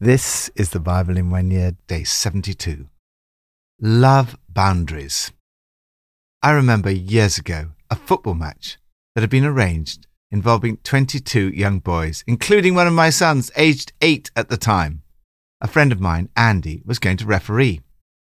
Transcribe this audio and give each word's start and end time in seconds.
This 0.00 0.48
is 0.54 0.70
the 0.70 0.78
Bible 0.78 1.16
in 1.16 1.28
one 1.28 1.50
year, 1.50 1.72
day 1.88 2.04
72. 2.04 2.86
Love 3.80 4.38
boundaries. 4.48 5.32
I 6.40 6.52
remember 6.52 6.88
years 6.88 7.36
ago 7.36 7.70
a 7.90 7.96
football 7.96 8.34
match 8.34 8.78
that 9.16 9.22
had 9.22 9.30
been 9.30 9.44
arranged 9.44 10.06
involving 10.30 10.76
22 10.84 11.48
young 11.48 11.80
boys, 11.80 12.22
including 12.28 12.76
one 12.76 12.86
of 12.86 12.92
my 12.92 13.10
sons, 13.10 13.50
aged 13.56 13.92
eight 14.00 14.30
at 14.36 14.48
the 14.50 14.56
time. 14.56 15.02
A 15.60 15.66
friend 15.66 15.90
of 15.90 16.00
mine, 16.00 16.28
Andy, 16.36 16.80
was 16.84 17.00
going 17.00 17.16
to 17.16 17.26
referee. 17.26 17.80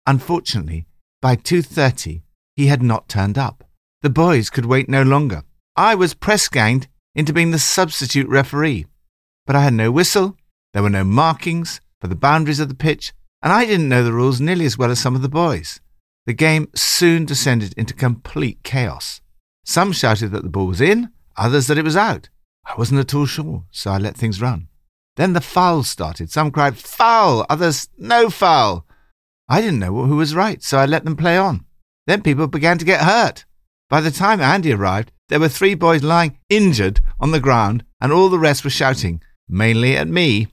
Unfortunately, 0.07 0.87
by 1.21 1.35
2.30, 1.35 2.23
he 2.55 2.69
had 2.69 2.81
not 2.81 3.09
turned 3.09 3.37
up. 3.37 3.65
The 4.03 4.11
boys 4.11 4.51
could 4.51 4.67
wait 4.67 4.89
no 4.89 5.03
longer. 5.03 5.43
I 5.75 5.97
was 5.97 6.15
press 6.15 6.49
ganged 6.49 6.87
into 7.17 7.33
being 7.33 7.51
the 7.51 7.59
substitute 7.59 8.29
referee. 8.29 8.87
But 9.47 9.57
I 9.57 9.63
had 9.63 9.75
no 9.75 9.91
whistle, 9.91 10.37
there 10.77 10.83
were 10.83 10.91
no 10.91 11.05
markings 11.05 11.81
for 12.03 12.07
the 12.07 12.15
boundaries 12.15 12.61
of 12.61 12.69
the 12.69 12.75
pitch, 12.75 13.15
and 13.43 13.51
I 13.51 13.65
didn't 13.65 13.89
know 13.89 14.05
the 14.05 14.13
rules 14.13 14.43
nearly 14.43 14.67
as 14.67 14.77
well 14.77 14.91
as 14.91 14.99
some 14.99 15.17
of 15.17 15.23
the 15.23 15.29
boys. 15.31 15.81
The 16.27 16.35
game 16.35 16.69
soon 16.75 17.25
descended 17.25 17.73
into 17.79 17.95
complete 17.95 18.63
chaos. 18.63 19.23
Some 19.65 19.91
shouted 19.93 20.33
that 20.33 20.43
the 20.43 20.51
ball 20.51 20.67
was 20.67 20.83
in, 20.83 21.09
others 21.35 21.67
that 21.69 21.79
it 21.79 21.85
was 21.85 21.97
out. 21.97 22.29
I 22.67 22.75
wasn't 22.77 23.01
at 23.01 23.15
all 23.15 23.25
sure, 23.25 23.65
so 23.71 23.91
I 23.91 23.97
let 23.97 24.19
things 24.19 24.43
run. 24.43 24.69
Then 25.17 25.33
the 25.33 25.41
fouls 25.41 25.89
started. 25.89 26.31
Some 26.31 26.51
cried, 26.51 26.77
foul, 26.77 27.47
others, 27.49 27.89
no 27.97 28.29
foul. 28.29 28.85
I 29.49 29.63
didn't 29.63 29.79
know 29.79 30.05
who 30.05 30.17
was 30.17 30.35
right, 30.35 30.63
so 30.63 30.77
I 30.77 30.85
let 30.85 31.07
them 31.07 31.17
play 31.17 31.39
on. 31.39 31.65
Then 32.07 32.21
people 32.21 32.49
began 32.49 32.77
to 32.77 32.85
get 32.85 33.01
hurt. 33.01 33.47
By 33.89 34.03
the 34.03 34.11
time 34.11 34.43
Andy 34.43 34.75
arrived, 34.75 35.11
there 35.31 35.41
were 35.41 35.49
three 35.49 35.75
boys 35.75 36.03
lying 36.03 36.37
injured 36.51 37.01
on 37.19 37.31
the 37.31 37.41
ground, 37.41 37.83
and 37.99 38.13
all 38.13 38.29
the 38.29 38.39
rest 38.39 38.63
were 38.63 38.69
shouting, 38.69 39.23
mainly 39.49 39.97
at 39.97 40.07
me. 40.07 40.49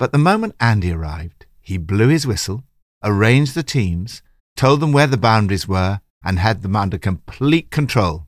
But 0.00 0.12
the 0.12 0.18
moment 0.18 0.56
Andy 0.58 0.92
arrived, 0.92 1.44
he 1.60 1.76
blew 1.76 2.08
his 2.08 2.26
whistle, 2.26 2.64
arranged 3.04 3.54
the 3.54 3.62
teams, 3.62 4.22
told 4.56 4.80
them 4.80 4.92
where 4.92 5.06
the 5.06 5.18
boundaries 5.18 5.68
were, 5.68 6.00
and 6.24 6.38
had 6.38 6.62
them 6.62 6.74
under 6.74 6.96
complete 6.96 7.70
control. 7.70 8.26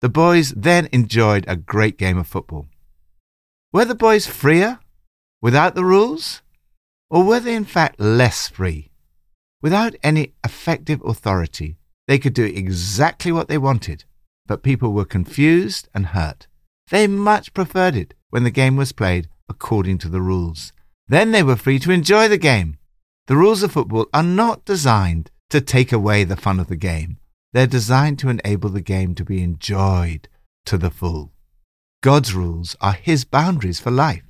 The 0.00 0.08
boys 0.08 0.50
then 0.56 0.88
enjoyed 0.90 1.44
a 1.46 1.54
great 1.54 1.96
game 1.96 2.18
of 2.18 2.26
football. 2.26 2.66
Were 3.72 3.84
the 3.84 3.94
boys 3.94 4.26
freer 4.26 4.80
without 5.40 5.76
the 5.76 5.84
rules? 5.84 6.42
Or 7.08 7.22
were 7.22 7.38
they 7.38 7.54
in 7.54 7.66
fact 7.66 8.00
less 8.00 8.48
free? 8.48 8.90
Without 9.60 9.94
any 10.02 10.34
effective 10.42 11.00
authority, 11.04 11.76
they 12.08 12.18
could 12.18 12.34
do 12.34 12.46
exactly 12.46 13.30
what 13.30 13.46
they 13.46 13.58
wanted, 13.58 14.06
but 14.46 14.64
people 14.64 14.92
were 14.92 15.04
confused 15.04 15.88
and 15.94 16.06
hurt. 16.06 16.48
They 16.90 17.06
much 17.06 17.54
preferred 17.54 17.94
it 17.94 18.14
when 18.30 18.42
the 18.42 18.50
game 18.50 18.74
was 18.74 18.90
played 18.90 19.28
according 19.48 19.98
to 19.98 20.08
the 20.08 20.20
rules. 20.20 20.72
Then 21.08 21.32
they 21.32 21.42
were 21.42 21.56
free 21.56 21.78
to 21.80 21.90
enjoy 21.90 22.28
the 22.28 22.38
game. 22.38 22.78
The 23.26 23.36
rules 23.36 23.62
of 23.62 23.72
football 23.72 24.06
are 24.12 24.22
not 24.22 24.64
designed 24.64 25.30
to 25.50 25.60
take 25.60 25.92
away 25.92 26.24
the 26.24 26.36
fun 26.36 26.58
of 26.58 26.68
the 26.68 26.76
game. 26.76 27.18
They're 27.52 27.66
designed 27.66 28.18
to 28.20 28.30
enable 28.30 28.70
the 28.70 28.80
game 28.80 29.14
to 29.16 29.24
be 29.24 29.42
enjoyed 29.42 30.28
to 30.66 30.78
the 30.78 30.90
full. 30.90 31.32
God's 32.02 32.34
rules 32.34 32.76
are 32.80 32.94
His 32.94 33.24
boundaries 33.24 33.78
for 33.78 33.90
life, 33.90 34.24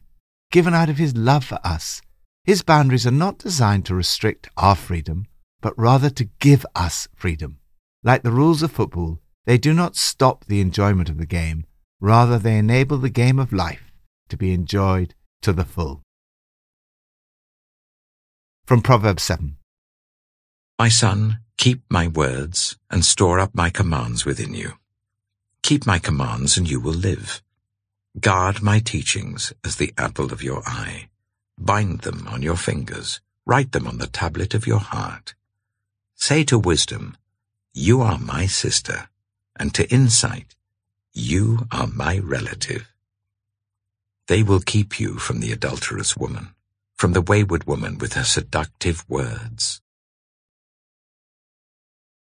given 0.51 0.75
out 0.75 0.89
of 0.89 0.99
His 0.99 1.17
love 1.17 1.45
for 1.45 1.59
us. 1.65 2.03
His 2.45 2.63
boundaries 2.63 3.07
are 3.07 3.13
not 3.13 3.39
designed 3.39 3.87
to 3.87 3.95
restrict 3.95 4.51
our 4.57 4.75
freedom, 4.75 5.27
but 5.61 5.79
rather 5.79 6.11
to 6.11 6.29
give 6.41 6.67
us 6.75 7.09
freedom. 7.15 7.59
Like 8.03 8.23
the 8.23 8.33
rules 8.33 8.63
of 8.63 8.73
football, 8.73 9.21
they 9.47 9.59
do 9.59 9.73
not 9.73 9.97
stop 9.97 10.45
the 10.45 10.61
enjoyment 10.61 11.09
of 11.09 11.19
the 11.19 11.27
game, 11.27 11.67
rather, 12.01 12.39
they 12.39 12.59
enable 12.59 12.99
the 12.99 13.11
game 13.11 13.39
of 13.39 13.53
life 13.53 13.93
to 14.29 14.37
be 14.37 14.53
enjoyed 14.53 15.15
to 15.43 15.53
the 15.53 15.65
full. 15.65 16.02
From 18.65 18.81
Proverbs 18.81 19.25
7 19.25 19.57
My 20.79 20.89
son, 20.89 21.41
keep 21.59 21.83
my 21.91 22.07
words 22.07 22.77
and 22.91 23.05
store 23.05 23.41
up 23.41 23.51
my 23.55 23.71
commands 23.71 24.25
within 24.25 24.55
you. 24.55 24.75
Keep 25.65 25.85
my 25.85 25.99
commands 25.99 26.57
and 26.57 26.71
you 26.71 26.79
will 26.79 26.95
live. 26.95 27.43
Guard 28.21 28.63
my 28.63 28.79
teachings 28.79 29.53
as 29.65 29.77
the 29.77 29.93
apple 29.99 30.33
of 30.33 30.45
your 30.45 30.63
eye. 30.65 31.09
Bind 31.59 32.03
them 32.03 32.29
on 32.29 32.41
your 32.43 32.57
fingers. 32.57 33.21
Write 33.45 33.73
them 33.73 33.89
on 33.89 33.99
the 33.99 34.07
tablet 34.07 34.55
of 34.55 34.67
your 34.67 34.79
heart. 34.79 35.35
Say 36.15 36.45
to 36.45 36.57
wisdom, 36.57 37.17
You 37.75 38.01
are 38.01 38.19
my 38.19 38.47
sister, 38.47 39.09
and 39.57 39.75
to 39.75 39.91
insight, 39.93 40.55
You 41.13 41.67
are 41.73 41.89
my 41.89 42.19
relative. 42.19 42.87
They 44.29 44.45
will 44.45 44.61
keep 44.61 45.01
you 45.01 45.19
from 45.19 45.41
the 45.41 45.51
adulterous 45.51 46.17
woman 46.17 46.55
from 47.03 47.15
the 47.15 47.21
wayward 47.21 47.65
woman 47.67 47.99
with 47.99 48.13
her 48.13 48.23
seductive 48.23 49.05
words. 49.09 49.81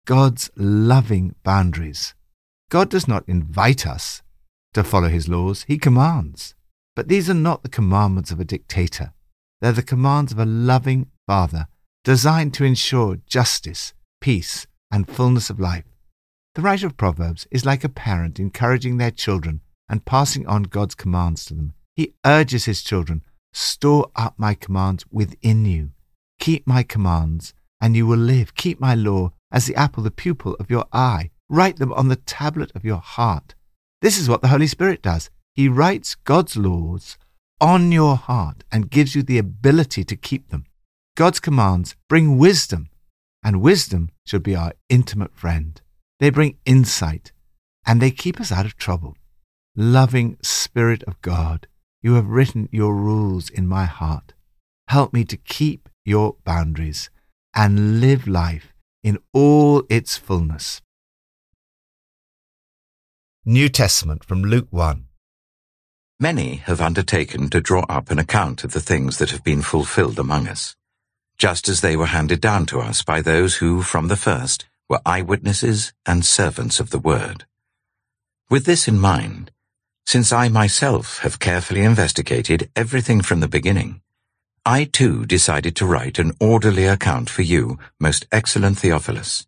God's 0.04 0.50
loving 0.56 1.36
boundaries. 1.44 2.16
God 2.68 2.90
does 2.90 3.06
not 3.06 3.22
invite 3.28 3.86
us 3.86 4.22
to 4.74 4.82
follow 4.82 5.08
his 5.08 5.28
laws, 5.28 5.62
he 5.68 5.78
commands. 5.78 6.56
But 6.96 7.06
these 7.06 7.30
are 7.30 7.42
not 7.48 7.62
the 7.62 7.68
commandments 7.68 8.32
of 8.32 8.40
a 8.40 8.44
dictator. 8.44 9.12
They're 9.60 9.70
the 9.70 9.82
commands 9.82 10.32
of 10.32 10.40
a 10.40 10.44
loving 10.44 11.12
Father 11.28 11.68
designed 12.02 12.52
to 12.54 12.64
ensure 12.64 13.20
justice, 13.24 13.94
peace, 14.20 14.66
and 14.90 15.08
fullness 15.08 15.48
of 15.48 15.60
life. 15.60 15.84
The 16.56 16.62
writer 16.62 16.88
of 16.88 16.96
Proverbs 16.96 17.46
is 17.52 17.64
like 17.64 17.84
a 17.84 17.88
parent 17.88 18.40
encouraging 18.40 18.96
their 18.96 19.12
children 19.12 19.60
and 19.88 20.04
passing 20.04 20.44
on 20.48 20.64
God's 20.64 20.96
commands 20.96 21.44
to 21.44 21.54
them. 21.54 21.74
He 21.94 22.14
urges 22.24 22.64
his 22.64 22.82
children 22.82 23.22
Store 23.58 24.10
up 24.14 24.34
my 24.36 24.52
commands 24.52 25.06
within 25.10 25.64
you. 25.64 25.92
Keep 26.38 26.66
my 26.66 26.82
commands, 26.82 27.54
and 27.80 27.96
you 27.96 28.06
will 28.06 28.18
live. 28.18 28.54
Keep 28.54 28.78
my 28.80 28.94
law 28.94 29.32
as 29.50 29.64
the 29.64 29.74
apple, 29.74 30.02
the 30.02 30.10
pupil 30.10 30.56
of 30.60 30.68
your 30.68 30.84
eye. 30.92 31.30
Write 31.48 31.78
them 31.78 31.90
on 31.94 32.08
the 32.08 32.16
tablet 32.16 32.70
of 32.74 32.84
your 32.84 32.98
heart. 32.98 33.54
This 34.02 34.18
is 34.18 34.28
what 34.28 34.42
the 34.42 34.48
Holy 34.48 34.66
Spirit 34.66 35.00
does. 35.00 35.30
He 35.54 35.70
writes 35.70 36.16
God's 36.16 36.58
laws 36.58 37.16
on 37.58 37.92
your 37.92 38.16
heart 38.16 38.62
and 38.70 38.90
gives 38.90 39.14
you 39.14 39.22
the 39.22 39.38
ability 39.38 40.04
to 40.04 40.16
keep 40.16 40.50
them. 40.50 40.66
God's 41.16 41.40
commands 41.40 41.96
bring 42.10 42.36
wisdom, 42.36 42.90
and 43.42 43.62
wisdom 43.62 44.10
should 44.26 44.42
be 44.42 44.54
our 44.54 44.74
intimate 44.90 45.34
friend. 45.34 45.80
They 46.20 46.28
bring 46.28 46.58
insight, 46.66 47.32
and 47.86 48.02
they 48.02 48.10
keep 48.10 48.38
us 48.38 48.52
out 48.52 48.66
of 48.66 48.76
trouble. 48.76 49.16
Loving 49.74 50.36
Spirit 50.42 51.02
of 51.04 51.22
God, 51.22 51.66
you 52.06 52.14
have 52.14 52.28
written 52.28 52.68
your 52.70 52.94
rules 52.94 53.50
in 53.50 53.66
my 53.66 53.84
heart. 53.84 54.32
Help 54.86 55.12
me 55.12 55.24
to 55.24 55.36
keep 55.36 55.88
your 56.04 56.36
boundaries 56.44 57.10
and 57.52 58.00
live 58.00 58.28
life 58.28 58.72
in 59.02 59.18
all 59.32 59.82
its 59.90 60.16
fullness. 60.16 60.80
New 63.44 63.68
Testament 63.68 64.22
from 64.22 64.44
Luke 64.44 64.68
1. 64.70 65.06
Many 66.20 66.56
have 66.68 66.80
undertaken 66.80 67.50
to 67.50 67.60
draw 67.60 67.84
up 67.88 68.12
an 68.12 68.20
account 68.20 68.62
of 68.62 68.70
the 68.70 68.86
things 68.90 69.18
that 69.18 69.32
have 69.32 69.42
been 69.42 69.62
fulfilled 69.62 70.20
among 70.20 70.46
us, 70.46 70.76
just 71.36 71.68
as 71.68 71.80
they 71.80 71.96
were 71.96 72.14
handed 72.18 72.40
down 72.40 72.66
to 72.66 72.78
us 72.78 73.02
by 73.02 73.20
those 73.20 73.56
who, 73.56 73.82
from 73.82 74.06
the 74.06 74.22
first, 74.28 74.64
were 74.88 75.00
eyewitnesses 75.04 75.92
and 76.06 76.24
servants 76.24 76.78
of 76.78 76.90
the 76.90 77.00
word. 77.00 77.46
With 78.48 78.64
this 78.64 78.86
in 78.86 79.00
mind, 79.00 79.50
since 80.06 80.32
I 80.32 80.48
myself 80.48 81.18
have 81.18 81.40
carefully 81.40 81.82
investigated 81.82 82.70
everything 82.76 83.20
from 83.22 83.40
the 83.40 83.48
beginning, 83.48 84.00
I 84.64 84.84
too 84.84 85.26
decided 85.26 85.74
to 85.76 85.86
write 85.86 86.18
an 86.18 86.32
orderly 86.40 86.86
account 86.86 87.28
for 87.28 87.42
you, 87.42 87.78
most 88.00 88.26
excellent 88.30 88.78
Theophilus, 88.78 89.46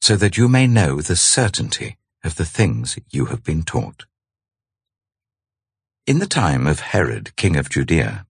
so 0.00 0.16
that 0.16 0.36
you 0.36 0.48
may 0.48 0.66
know 0.66 1.00
the 1.00 1.16
certainty 1.16 1.96
of 2.22 2.36
the 2.36 2.44
things 2.44 2.98
you 3.10 3.26
have 3.26 3.42
been 3.42 3.62
taught. 3.62 4.04
In 6.06 6.18
the 6.18 6.26
time 6.26 6.66
of 6.66 6.80
Herod, 6.80 7.34
king 7.36 7.56
of 7.56 7.70
Judea, 7.70 8.26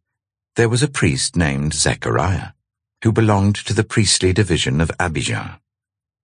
there 0.55 0.69
was 0.69 0.83
a 0.83 0.89
priest 0.89 1.35
named 1.35 1.75
Zechariah, 1.75 2.51
who 3.03 3.11
belonged 3.11 3.57
to 3.57 3.75
the 3.75 3.83
priestly 3.83 4.33
division 4.33 4.81
of 4.81 4.93
Abijah. 5.01 5.61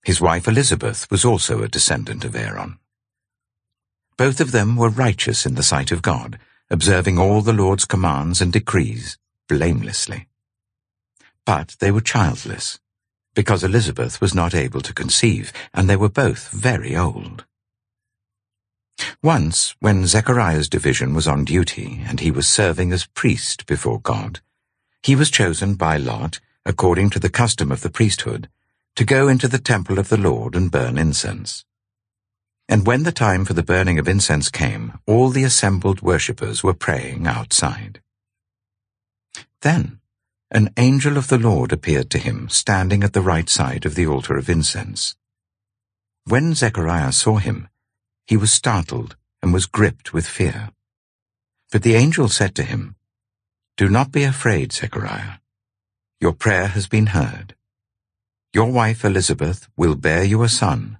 His 0.05 0.20
wife 0.20 0.47
Elizabeth 0.47 1.11
was 1.11 1.25
also 1.25 1.62
a 1.62 1.69
descendant 1.69 2.25
of 2.25 2.37
Aaron. 2.37 2.79
Both 4.20 4.43
of 4.43 4.52
them 4.52 4.76
were 4.76 4.90
righteous 4.90 5.46
in 5.46 5.55
the 5.55 5.62
sight 5.62 5.90
of 5.90 6.02
God, 6.02 6.38
observing 6.69 7.19
all 7.19 7.40
the 7.40 7.55
Lord's 7.55 7.87
commands 7.87 8.43
and 8.43 8.52
decrees 8.52 9.17
blamelessly. 9.49 10.28
But 11.46 11.76
they 11.81 11.90
were 11.90 12.02
childless, 12.02 12.78
because 13.34 13.64
Elizabeth 13.64 14.20
was 14.20 14.34
not 14.34 14.55
able 14.55 14.82
to 14.82 14.93
conceive, 14.93 15.55
and 15.72 15.88
they 15.88 15.96
were 15.96 16.11
both 16.11 16.50
very 16.50 16.94
old. 16.94 17.46
Once, 19.22 19.75
when 19.81 20.06
Zechariah's 20.06 20.69
division 20.69 21.14
was 21.14 21.26
on 21.26 21.46
duty 21.46 22.02
and 22.06 22.20
he 22.20 22.31
was 22.31 22.46
serving 22.46 22.93
as 22.93 23.06
priest 23.06 23.64
before 23.64 24.00
God, 24.00 24.40
he 25.02 25.16
was 25.16 25.31
chosen 25.31 25.76
by 25.76 25.96
Lot, 25.96 26.40
according 26.66 27.08
to 27.08 27.19
the 27.19 27.31
custom 27.31 27.73
of 27.73 27.81
the 27.81 27.88
priesthood, 27.88 28.50
to 28.96 29.05
go 29.06 29.28
into 29.28 29.49
the 29.49 29.58
temple 29.58 29.99
of 29.99 30.11
the 30.11 30.19
Lord 30.19 30.55
and 30.55 30.70
burn 30.70 30.99
incense. 30.99 31.64
And 32.70 32.87
when 32.87 33.02
the 33.02 33.11
time 33.11 33.44
for 33.44 33.52
the 33.52 33.64
burning 33.64 33.99
of 33.99 34.06
incense 34.06 34.49
came, 34.49 34.96
all 35.05 35.31
the 35.31 35.43
assembled 35.43 36.02
worshippers 36.02 36.62
were 36.62 36.72
praying 36.72 37.26
outside. 37.26 38.00
Then 39.61 39.99
an 40.52 40.70
angel 40.76 41.17
of 41.17 41.26
the 41.26 41.38
Lord 41.38 41.72
appeared 41.72 42.11
to 42.11 42.19
him 42.19 42.49
standing 42.49 43.02
at 43.02 43.12
the 43.12 43.22
right 43.22 43.49
side 43.49 43.84
of 43.84 43.96
the 43.96 44.06
altar 44.06 44.37
of 44.37 44.49
incense. 44.49 45.17
When 46.26 46.55
Zechariah 46.55 47.11
saw 47.11 47.38
him, 47.38 47.69
he 48.28 48.37
was 48.37 48.52
startled 48.52 49.16
and 49.43 49.52
was 49.52 49.66
gripped 49.66 50.12
with 50.12 50.28
fear. 50.28 50.70
But 51.73 51.82
the 51.82 51.96
angel 51.96 52.28
said 52.28 52.55
to 52.55 52.62
him, 52.62 52.94
Do 53.76 53.88
not 53.88 54.12
be 54.12 54.23
afraid, 54.23 54.73
Zechariah. 54.73 55.38
Your 56.20 56.34
prayer 56.34 56.69
has 56.69 56.87
been 56.87 57.06
heard. 57.06 57.56
Your 58.55 58.70
wife 58.70 59.05
Elizabeth 59.05 59.69
will 59.76 59.96
bear 59.96 60.23
you 60.23 60.44
a 60.44 60.49
son, 60.49 61.00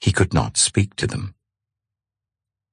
he 0.00 0.12
could 0.12 0.32
not 0.32 0.56
speak 0.56 0.96
to 0.96 1.06
them. 1.06 1.34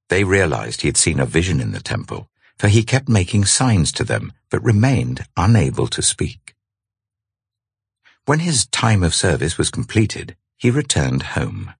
They 0.08 0.24
realized 0.24 0.80
he 0.80 0.88
had 0.88 0.96
seen 0.96 1.20
a 1.20 1.26
vision 1.26 1.60
in 1.60 1.72
the 1.72 1.80
temple 1.80 2.28
for 2.58 2.68
he 2.68 2.82
kept 2.82 3.08
making 3.08 3.44
signs 3.44 3.92
to 3.92 4.04
them, 4.04 4.32
but 4.50 4.62
remained 4.64 5.24
unable 5.36 5.86
to 5.86 6.02
speak. 6.02 6.54
When 8.26 8.40
his 8.40 8.66
time 8.66 9.02
of 9.02 9.14
service 9.14 9.56
was 9.56 9.70
completed, 9.70 10.36
he 10.56 10.70
returned 10.70 11.22
home. 11.22 11.72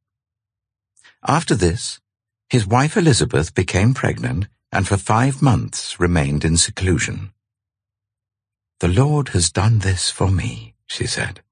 After 1.27 1.55
this, 1.55 2.01
his 2.49 2.67
wife 2.67 2.97
Elizabeth 2.97 3.55
became 3.55 3.93
pregnant 3.93 4.47
and 4.71 4.87
for 4.87 4.97
five 4.97 5.43
months 5.43 5.99
remained 5.99 6.45
in 6.45 6.57
seclusion. 6.57 7.33
The 8.81 8.89
Lord 8.89 9.31
has 9.31 9.51
done 9.51 9.81
this 9.81 10.11
for 10.11 10.31
me, 10.31 10.75
she 10.87 11.07
said. 11.07 11.43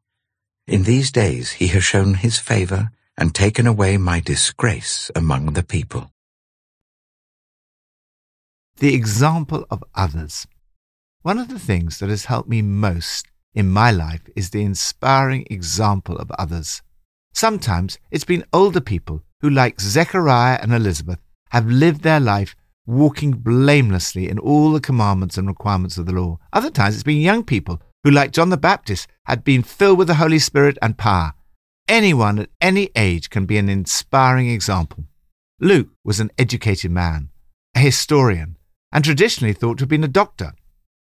In 0.66 0.84
these 0.84 1.10
days 1.10 1.52
he 1.52 1.66
has 1.68 1.82
shown 1.82 2.14
his 2.14 2.38
favor 2.38 2.90
and 3.16 3.34
taken 3.34 3.66
away 3.66 3.96
my 3.96 4.20
disgrace 4.20 5.10
among 5.14 5.52
the 5.52 5.62
people 5.62 6.10
the 8.78 8.94
example 8.94 9.64
of 9.70 9.82
others. 9.94 10.46
One 11.22 11.38
of 11.38 11.48
the 11.48 11.58
things 11.58 11.98
that 11.98 12.10
has 12.10 12.26
helped 12.26 12.48
me 12.48 12.60
most 12.62 13.26
in 13.54 13.70
my 13.70 13.90
life 13.90 14.28
is 14.36 14.50
the 14.50 14.62
inspiring 14.62 15.46
example 15.50 16.16
of 16.18 16.30
others. 16.32 16.82
Sometimes 17.32 17.98
it's 18.10 18.24
been 18.24 18.44
older 18.52 18.80
people 18.80 19.22
who, 19.40 19.48
like 19.48 19.80
Zechariah 19.80 20.58
and 20.60 20.72
Elizabeth, 20.72 21.20
have 21.50 21.66
lived 21.66 22.02
their 22.02 22.20
life 22.20 22.54
walking 22.86 23.32
blamelessly 23.32 24.28
in 24.28 24.38
all 24.38 24.72
the 24.72 24.80
commandments 24.80 25.38
and 25.38 25.48
requirements 25.48 25.96
of 25.96 26.06
the 26.06 26.12
law. 26.12 26.38
Other 26.52 26.70
times 26.70 26.94
it's 26.94 27.02
been 27.02 27.20
young 27.20 27.44
people 27.44 27.80
who, 28.04 28.10
like 28.10 28.30
John 28.30 28.50
the 28.50 28.56
Baptist, 28.56 29.08
had 29.24 29.42
been 29.42 29.62
filled 29.62 29.98
with 29.98 30.08
the 30.08 30.14
Holy 30.14 30.38
Spirit 30.38 30.76
and 30.82 30.98
power. 30.98 31.32
Anyone 31.88 32.40
at 32.40 32.50
any 32.60 32.90
age 32.96 33.30
can 33.30 33.46
be 33.46 33.58
an 33.58 33.68
inspiring 33.68 34.50
example. 34.50 35.04
Luke 35.60 35.90
was 36.04 36.18
an 36.18 36.32
educated 36.36 36.90
man, 36.90 37.30
a 37.76 37.78
historian, 37.78 38.56
and 38.92 39.04
traditionally 39.04 39.52
thought 39.52 39.78
to 39.78 39.82
have 39.82 39.88
been 39.88 40.02
a 40.02 40.08
doctor. 40.08 40.52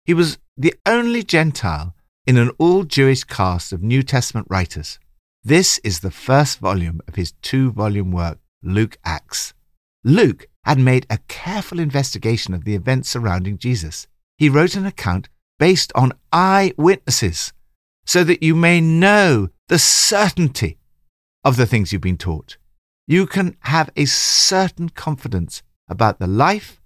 He 0.04 0.14
was 0.14 0.38
the 0.56 0.74
only 0.86 1.24
Gentile 1.24 1.94
in 2.24 2.36
an 2.36 2.50
all 2.58 2.84
Jewish 2.84 3.24
cast 3.24 3.72
of 3.72 3.82
New 3.82 4.02
Testament 4.04 4.46
writers. 4.48 5.00
This 5.42 5.78
is 5.78 6.00
the 6.00 6.10
first 6.10 6.58
volume 6.60 7.00
of 7.08 7.16
his 7.16 7.32
two 7.42 7.72
volume 7.72 8.12
work, 8.12 8.38
Luke 8.62 8.96
Acts. 9.04 9.54
Luke 10.04 10.46
had 10.64 10.78
made 10.78 11.06
a 11.10 11.18
careful 11.28 11.80
investigation 11.80 12.54
of 12.54 12.64
the 12.64 12.74
events 12.74 13.08
surrounding 13.08 13.58
Jesus. 13.58 14.06
He 14.38 14.48
wrote 14.48 14.76
an 14.76 14.86
account 14.86 15.28
based 15.58 15.90
on 15.94 16.12
eyewitnesses 16.32 17.52
so 18.06 18.22
that 18.24 18.42
you 18.42 18.54
may 18.54 18.80
know 18.80 19.48
the 19.70 19.78
certainty 19.78 20.76
of 21.42 21.56
the 21.56 21.64
things 21.64 21.90
you've 21.90 22.02
been 22.02 22.18
taught. 22.18 22.58
You 23.06 23.26
can 23.26 23.56
have 23.60 23.88
a 23.96 24.04
certain 24.04 24.90
confidence 24.90 25.62
about 25.88 26.18
the 26.18 26.26
life 26.26 26.80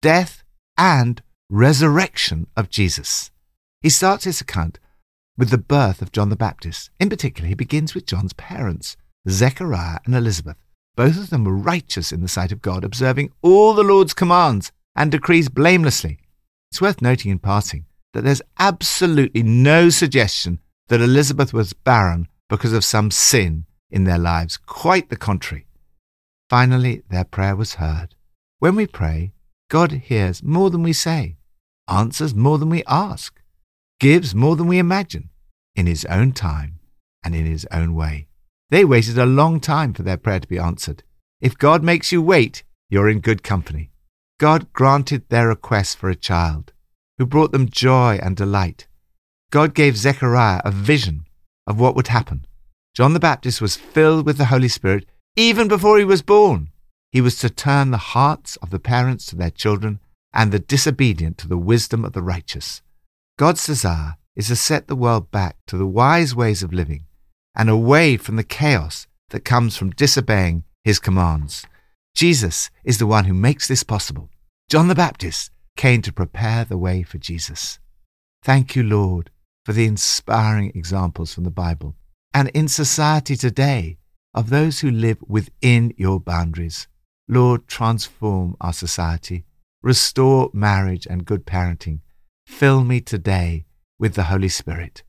death, 0.00 0.44
and 0.76 1.22
resurrection 1.50 2.46
of 2.56 2.70
Jesus. 2.70 3.30
He 3.80 3.88
starts 3.88 4.24
his 4.24 4.40
account 4.40 4.78
with 5.36 5.50
the 5.50 5.58
birth 5.58 6.02
of 6.02 6.12
John 6.12 6.30
the 6.30 6.36
Baptist. 6.36 6.90
In 6.98 7.08
particular, 7.08 7.48
he 7.48 7.54
begins 7.54 7.94
with 7.94 8.06
John's 8.06 8.32
parents, 8.32 8.96
Zechariah 9.28 9.98
and 10.04 10.14
Elizabeth. 10.14 10.56
Both 10.96 11.16
of 11.16 11.30
them 11.30 11.44
were 11.44 11.56
righteous 11.56 12.10
in 12.10 12.22
the 12.22 12.28
sight 12.28 12.50
of 12.50 12.62
God, 12.62 12.84
observing 12.84 13.32
all 13.42 13.74
the 13.74 13.84
Lord's 13.84 14.14
commands 14.14 14.72
and 14.96 15.12
decrees 15.12 15.48
blamelessly. 15.48 16.18
It's 16.70 16.80
worth 16.80 17.00
noting 17.00 17.30
in 17.30 17.38
passing 17.38 17.86
that 18.14 18.24
there's 18.24 18.42
absolutely 18.58 19.42
no 19.42 19.90
suggestion 19.90 20.58
that 20.88 21.00
Elizabeth 21.00 21.52
was 21.52 21.72
barren 21.72 22.28
because 22.48 22.72
of 22.72 22.84
some 22.84 23.10
sin 23.10 23.66
in 23.90 24.04
their 24.04 24.18
lives. 24.18 24.56
Quite 24.56 25.08
the 25.10 25.16
contrary. 25.16 25.66
Finally, 26.50 27.02
their 27.10 27.24
prayer 27.24 27.54
was 27.54 27.74
heard. 27.74 28.14
When 28.58 28.74
we 28.74 28.86
pray, 28.86 29.32
God 29.70 29.92
hears 29.92 30.42
more 30.42 30.70
than 30.70 30.82
we 30.82 30.92
say, 30.92 31.36
answers 31.88 32.34
more 32.34 32.58
than 32.58 32.70
we 32.70 32.82
ask, 32.86 33.40
gives 34.00 34.34
more 34.34 34.56
than 34.56 34.66
we 34.66 34.78
imagine, 34.78 35.28
in 35.76 35.86
His 35.86 36.04
own 36.06 36.32
time 36.32 36.80
and 37.22 37.34
in 37.34 37.46
His 37.46 37.66
own 37.70 37.94
way. 37.94 38.26
They 38.70 38.84
waited 38.84 39.18
a 39.18 39.26
long 39.26 39.60
time 39.60 39.92
for 39.92 40.02
their 40.02 40.16
prayer 40.16 40.40
to 40.40 40.48
be 40.48 40.58
answered. 40.58 41.02
If 41.40 41.56
God 41.56 41.84
makes 41.84 42.10
you 42.10 42.20
wait, 42.20 42.64
you're 42.90 43.08
in 43.08 43.20
good 43.20 43.42
company. 43.42 43.90
God 44.40 44.72
granted 44.72 45.28
their 45.28 45.48
request 45.48 45.98
for 45.98 46.08
a 46.08 46.16
child, 46.16 46.72
who 47.18 47.26
brought 47.26 47.52
them 47.52 47.68
joy 47.68 48.18
and 48.22 48.36
delight. 48.36 48.87
God 49.50 49.74
gave 49.74 49.96
Zechariah 49.96 50.60
a 50.64 50.70
vision 50.70 51.26
of 51.66 51.80
what 51.80 51.96
would 51.96 52.08
happen. 52.08 52.46
John 52.94 53.14
the 53.14 53.20
Baptist 53.20 53.60
was 53.60 53.76
filled 53.76 54.26
with 54.26 54.36
the 54.36 54.46
Holy 54.46 54.68
Spirit 54.68 55.06
even 55.36 55.68
before 55.68 55.98
he 55.98 56.04
was 56.04 56.20
born. 56.20 56.70
He 57.12 57.20
was 57.20 57.36
to 57.38 57.48
turn 57.48 57.90
the 57.90 57.96
hearts 57.96 58.56
of 58.56 58.70
the 58.70 58.78
parents 58.78 59.24
to 59.26 59.36
their 59.36 59.50
children 59.50 60.00
and 60.34 60.52
the 60.52 60.58
disobedient 60.58 61.38
to 61.38 61.48
the 61.48 61.56
wisdom 61.56 62.04
of 62.04 62.12
the 62.12 62.22
righteous. 62.22 62.82
God's 63.38 63.64
desire 63.64 64.16
is 64.36 64.48
to 64.48 64.56
set 64.56 64.86
the 64.86 64.96
world 64.96 65.30
back 65.30 65.56
to 65.68 65.76
the 65.76 65.86
wise 65.86 66.34
ways 66.34 66.62
of 66.62 66.72
living 66.72 67.06
and 67.54 67.70
away 67.70 68.16
from 68.16 68.36
the 68.36 68.44
chaos 68.44 69.06
that 69.30 69.44
comes 69.44 69.76
from 69.76 69.90
disobeying 69.90 70.64
his 70.84 70.98
commands. 70.98 71.64
Jesus 72.14 72.70
is 72.84 72.98
the 72.98 73.06
one 73.06 73.24
who 73.24 73.34
makes 73.34 73.66
this 73.66 73.82
possible. 73.82 74.28
John 74.68 74.88
the 74.88 74.94
Baptist 74.94 75.50
came 75.76 76.02
to 76.02 76.12
prepare 76.12 76.64
the 76.64 76.76
way 76.76 77.02
for 77.02 77.18
Jesus. 77.18 77.78
Thank 78.42 78.76
you, 78.76 78.82
Lord, 78.82 79.30
for 79.68 79.74
the 79.74 79.84
inspiring 79.84 80.72
examples 80.74 81.34
from 81.34 81.44
the 81.44 81.50
Bible 81.50 81.94
and 82.32 82.48
in 82.54 82.66
society 82.68 83.36
today 83.36 83.98
of 84.32 84.48
those 84.48 84.80
who 84.80 84.90
live 84.90 85.18
within 85.28 85.92
your 85.98 86.18
boundaries. 86.18 86.88
Lord, 87.28 87.68
transform 87.68 88.56
our 88.62 88.72
society. 88.72 89.44
Restore 89.82 90.48
marriage 90.54 91.06
and 91.06 91.26
good 91.26 91.44
parenting. 91.44 92.00
Fill 92.46 92.82
me 92.82 93.02
today 93.02 93.66
with 93.98 94.14
the 94.14 94.22
Holy 94.32 94.48
Spirit. 94.48 95.02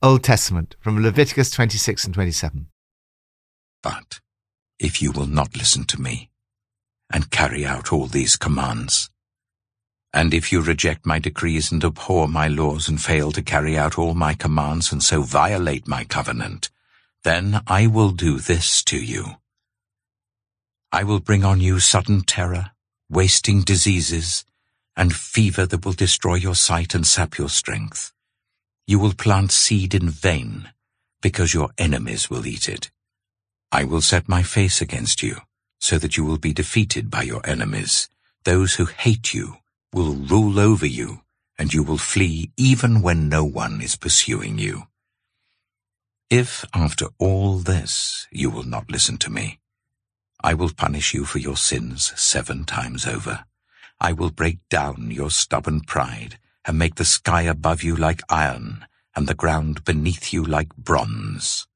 Old 0.00 0.24
Testament 0.24 0.76
from 0.80 1.02
Leviticus 1.02 1.50
26 1.50 2.06
and 2.06 2.14
27. 2.14 2.68
But 3.82 4.20
if 4.78 5.02
you 5.02 5.12
will 5.12 5.26
not 5.26 5.58
listen 5.58 5.84
to 5.84 6.00
me 6.00 6.30
and 7.12 7.30
carry 7.30 7.66
out 7.66 7.92
all 7.92 8.06
these 8.06 8.36
commands, 8.36 9.10
and 10.12 10.34
if 10.34 10.52
you 10.52 10.60
reject 10.60 11.06
my 11.06 11.18
decrees 11.18 11.72
and 11.72 11.82
abhor 11.82 12.28
my 12.28 12.46
laws 12.46 12.88
and 12.88 13.00
fail 13.00 13.32
to 13.32 13.42
carry 13.42 13.78
out 13.78 13.98
all 13.98 14.14
my 14.14 14.34
commands 14.34 14.92
and 14.92 15.02
so 15.02 15.22
violate 15.22 15.88
my 15.88 16.04
covenant, 16.04 16.70
then 17.24 17.62
I 17.66 17.86
will 17.86 18.10
do 18.10 18.38
this 18.38 18.82
to 18.84 18.98
you. 18.98 19.36
I 20.90 21.04
will 21.04 21.20
bring 21.20 21.44
on 21.44 21.60
you 21.60 21.80
sudden 21.80 22.22
terror, 22.22 22.72
wasting 23.08 23.62
diseases, 23.62 24.44
and 24.96 25.14
fever 25.14 25.64
that 25.64 25.86
will 25.86 25.94
destroy 25.94 26.34
your 26.34 26.54
sight 26.54 26.94
and 26.94 27.06
sap 27.06 27.38
your 27.38 27.48
strength. 27.48 28.12
You 28.86 28.98
will 28.98 29.14
plant 29.14 29.52
seed 29.52 29.94
in 29.94 30.10
vain, 30.10 30.68
because 31.22 31.54
your 31.54 31.70
enemies 31.78 32.28
will 32.28 32.46
eat 32.46 32.68
it. 32.68 32.90
I 33.70 33.84
will 33.84 34.02
set 34.02 34.28
my 34.28 34.42
face 34.42 34.82
against 34.82 35.22
you, 35.22 35.36
so 35.80 35.96
that 35.96 36.18
you 36.18 36.24
will 36.26 36.36
be 36.36 36.52
defeated 36.52 37.10
by 37.10 37.22
your 37.22 37.40
enemies. 37.46 38.10
Those 38.44 38.74
who 38.74 38.84
hate 38.84 39.32
you 39.32 39.61
will 39.92 40.14
rule 40.14 40.58
over 40.58 40.86
you, 40.86 41.22
and 41.58 41.72
you 41.72 41.82
will 41.82 41.98
flee 41.98 42.50
even 42.56 43.02
when 43.02 43.28
no 43.28 43.44
one 43.44 43.80
is 43.80 43.96
pursuing 43.96 44.58
you. 44.58 44.84
If, 46.30 46.64
after 46.72 47.08
all 47.18 47.58
this, 47.58 48.26
you 48.30 48.48
will 48.48 48.62
not 48.62 48.90
listen 48.90 49.18
to 49.18 49.30
me, 49.30 49.60
I 50.44 50.54
will 50.54 50.72
punish 50.74 51.14
you 51.14 51.24
for 51.24 51.38
your 51.38 51.56
sins 51.56 52.12
seven 52.20 52.64
times 52.64 53.06
over. 53.06 53.44
I 54.00 54.12
will 54.12 54.30
break 54.30 54.58
down 54.68 55.12
your 55.12 55.30
stubborn 55.30 55.82
pride, 55.82 56.38
and 56.64 56.78
make 56.78 56.96
the 56.96 57.04
sky 57.04 57.42
above 57.42 57.82
you 57.82 57.94
like 57.94 58.22
iron, 58.28 58.86
and 59.14 59.28
the 59.28 59.34
ground 59.34 59.84
beneath 59.84 60.32
you 60.32 60.42
like 60.42 60.74
bronze. 60.74 61.68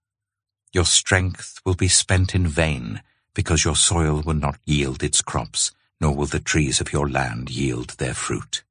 Your 0.73 0.85
strength 0.85 1.61
will 1.65 1.75
be 1.75 1.89
spent 1.89 2.35
in 2.35 2.49
vain, 2.49 3.03
because 3.35 3.65
your 3.65 3.77
soil 3.77 4.23
will 4.25 4.35
not 4.35 4.59
yield 4.65 5.03
its 5.03 5.23
crops, 5.23 5.71
nor 6.01 6.15
will 6.15 6.27
the 6.27 6.41
trees 6.41 6.81
of 6.81 6.93
your 6.93 7.09
land 7.09 7.51
yield 7.51 7.91
their 7.99 8.15
fruit. 8.15 8.63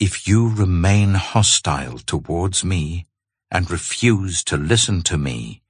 If 0.00 0.26
you 0.26 0.48
remain 0.48 1.14
hostile 1.14 1.98
towards 1.98 2.64
me, 2.64 3.06
and 3.52 3.70
refuse 3.70 4.42
to 4.42 4.56
listen 4.56 5.02
to 5.02 5.18
me, 5.18 5.60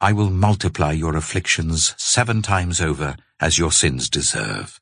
I 0.00 0.12
will 0.12 0.30
multiply 0.30 0.92
your 0.92 1.16
afflictions 1.16 1.94
seven 1.96 2.42
times 2.42 2.80
over 2.80 3.16
as 3.40 3.58
your 3.58 3.72
sins 3.72 4.10
deserve. 4.10 4.78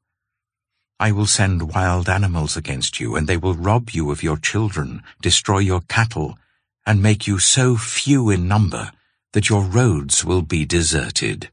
I 0.99 1.13
will 1.13 1.27
send 1.27 1.73
wild 1.73 2.09
animals 2.09 2.57
against 2.57 2.99
you, 2.99 3.15
and 3.15 3.29
they 3.29 3.37
will 3.37 3.55
rob 3.55 3.91
you 3.91 4.11
of 4.11 4.23
your 4.23 4.37
children, 4.37 5.03
destroy 5.21 5.59
your 5.59 5.83
cattle, 5.83 6.37
and 6.85 7.01
make 7.01 7.27
you 7.27 7.39
so 7.39 7.77
few 7.77 8.29
in 8.29 8.49
number 8.49 8.91
that 9.33 9.49
your 9.49 9.63
roads 9.63 10.25
will 10.25 10.43
be 10.43 10.65
deserted. 10.65 11.51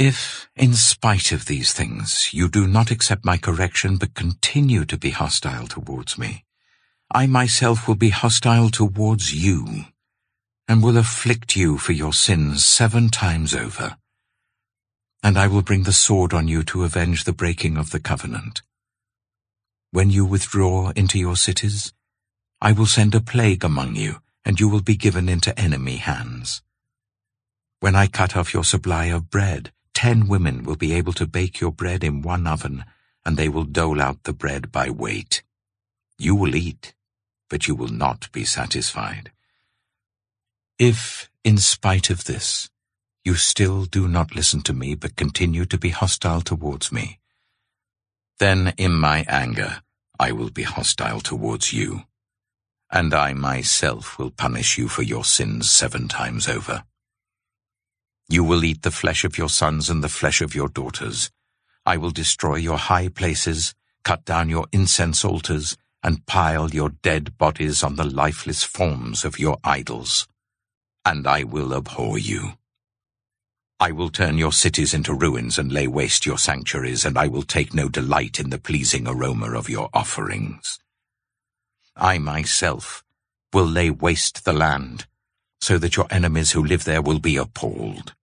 If, 0.00 0.48
in 0.56 0.72
spite 0.72 1.30
of 1.30 1.44
these 1.44 1.74
things, 1.74 2.32
you 2.32 2.48
do 2.48 2.66
not 2.66 2.90
accept 2.90 3.22
my 3.22 3.36
correction 3.36 3.98
but 3.98 4.14
continue 4.14 4.86
to 4.86 4.96
be 4.96 5.10
hostile 5.10 5.66
towards 5.66 6.16
me, 6.16 6.46
I 7.12 7.26
myself 7.26 7.86
will 7.86 7.96
be 7.96 8.08
hostile 8.08 8.70
towards 8.70 9.34
you, 9.34 9.84
and 10.66 10.82
will 10.82 10.96
afflict 10.96 11.54
you 11.54 11.76
for 11.76 11.92
your 11.92 12.14
sins 12.14 12.64
seven 12.64 13.10
times 13.10 13.54
over. 13.54 13.98
And 15.22 15.36
I 15.36 15.48
will 15.48 15.60
bring 15.60 15.82
the 15.82 15.92
sword 15.92 16.32
on 16.32 16.48
you 16.48 16.62
to 16.62 16.84
avenge 16.84 17.24
the 17.24 17.34
breaking 17.34 17.76
of 17.76 17.90
the 17.90 18.00
covenant. 18.00 18.62
When 19.90 20.08
you 20.08 20.24
withdraw 20.24 20.92
into 20.96 21.18
your 21.18 21.36
cities, 21.36 21.92
I 22.62 22.72
will 22.72 22.86
send 22.86 23.14
a 23.14 23.20
plague 23.20 23.64
among 23.64 23.96
you, 23.96 24.22
and 24.46 24.58
you 24.58 24.66
will 24.66 24.80
be 24.80 24.96
given 24.96 25.28
into 25.28 25.60
enemy 25.60 25.96
hands. 25.96 26.62
When 27.80 27.94
I 27.94 28.06
cut 28.06 28.34
off 28.34 28.54
your 28.54 28.64
supply 28.64 29.12
of 29.12 29.28
bread, 29.28 29.72
ten 30.00 30.26
women 30.26 30.64
will 30.64 30.76
be 30.76 30.94
able 30.94 31.12
to 31.12 31.26
bake 31.26 31.60
your 31.60 31.70
bread 31.70 32.02
in 32.02 32.22
one 32.22 32.46
oven, 32.46 32.86
and 33.26 33.36
they 33.36 33.50
will 33.50 33.64
dole 33.64 34.00
out 34.00 34.22
the 34.22 34.32
bread 34.32 34.72
by 34.72 34.88
weight. 34.88 35.42
You 36.18 36.34
will 36.34 36.54
eat, 36.56 36.94
but 37.50 37.68
you 37.68 37.74
will 37.74 37.92
not 38.06 38.32
be 38.32 38.46
satisfied. 38.46 39.30
If, 40.78 41.28
in 41.44 41.58
spite 41.58 42.08
of 42.08 42.24
this, 42.24 42.70
you 43.26 43.34
still 43.34 43.84
do 43.84 44.08
not 44.08 44.34
listen 44.34 44.62
to 44.62 44.72
me 44.72 44.94
but 44.94 45.16
continue 45.16 45.66
to 45.66 45.76
be 45.76 45.90
hostile 45.90 46.40
towards 46.40 46.90
me, 46.90 47.18
then 48.38 48.72
in 48.78 48.92
my 48.92 49.26
anger 49.28 49.82
I 50.18 50.32
will 50.32 50.50
be 50.50 50.62
hostile 50.62 51.20
towards 51.20 51.74
you 51.74 52.04
and 52.90 53.12
I 53.12 53.34
myself 53.34 54.18
will 54.18 54.30
punish 54.30 54.78
you 54.78 54.88
for 54.88 55.02
your 55.02 55.24
sins 55.24 55.70
seven 55.70 56.08
times 56.08 56.48
over. 56.48 56.84
You 58.32 58.44
will 58.44 58.62
eat 58.62 58.82
the 58.82 58.92
flesh 58.92 59.24
of 59.24 59.36
your 59.36 59.48
sons 59.48 59.90
and 59.90 60.04
the 60.04 60.08
flesh 60.08 60.40
of 60.40 60.54
your 60.54 60.68
daughters. 60.68 61.32
I 61.84 61.96
will 61.96 62.12
destroy 62.12 62.54
your 62.54 62.78
high 62.78 63.08
places, 63.08 63.74
cut 64.04 64.24
down 64.24 64.48
your 64.48 64.68
incense 64.70 65.24
altars, 65.24 65.76
and 66.04 66.24
pile 66.26 66.70
your 66.70 66.90
dead 66.90 67.36
bodies 67.38 67.82
on 67.82 67.96
the 67.96 68.04
lifeless 68.04 68.62
forms 68.62 69.24
of 69.24 69.40
your 69.40 69.58
idols. 69.64 70.28
And 71.04 71.26
I 71.26 71.42
will 71.42 71.74
abhor 71.74 72.18
you. 72.18 72.52
I 73.80 73.90
will 73.90 74.10
turn 74.10 74.38
your 74.38 74.52
cities 74.52 74.94
into 74.94 75.12
ruins 75.12 75.58
and 75.58 75.72
lay 75.72 75.88
waste 75.88 76.24
your 76.24 76.38
sanctuaries, 76.38 77.04
and 77.04 77.18
I 77.18 77.26
will 77.26 77.42
take 77.42 77.74
no 77.74 77.88
delight 77.88 78.38
in 78.38 78.50
the 78.50 78.58
pleasing 78.58 79.08
aroma 79.08 79.58
of 79.58 79.68
your 79.68 79.90
offerings. 79.92 80.78
I 81.96 82.18
myself 82.18 83.02
will 83.52 83.66
lay 83.66 83.90
waste 83.90 84.44
the 84.44 84.52
land, 84.52 85.06
so 85.60 85.78
that 85.78 85.96
your 85.96 86.06
enemies 86.10 86.52
who 86.52 86.62
live 86.62 86.84
there 86.84 87.02
will 87.02 87.18
be 87.18 87.36
appalled. 87.36 88.14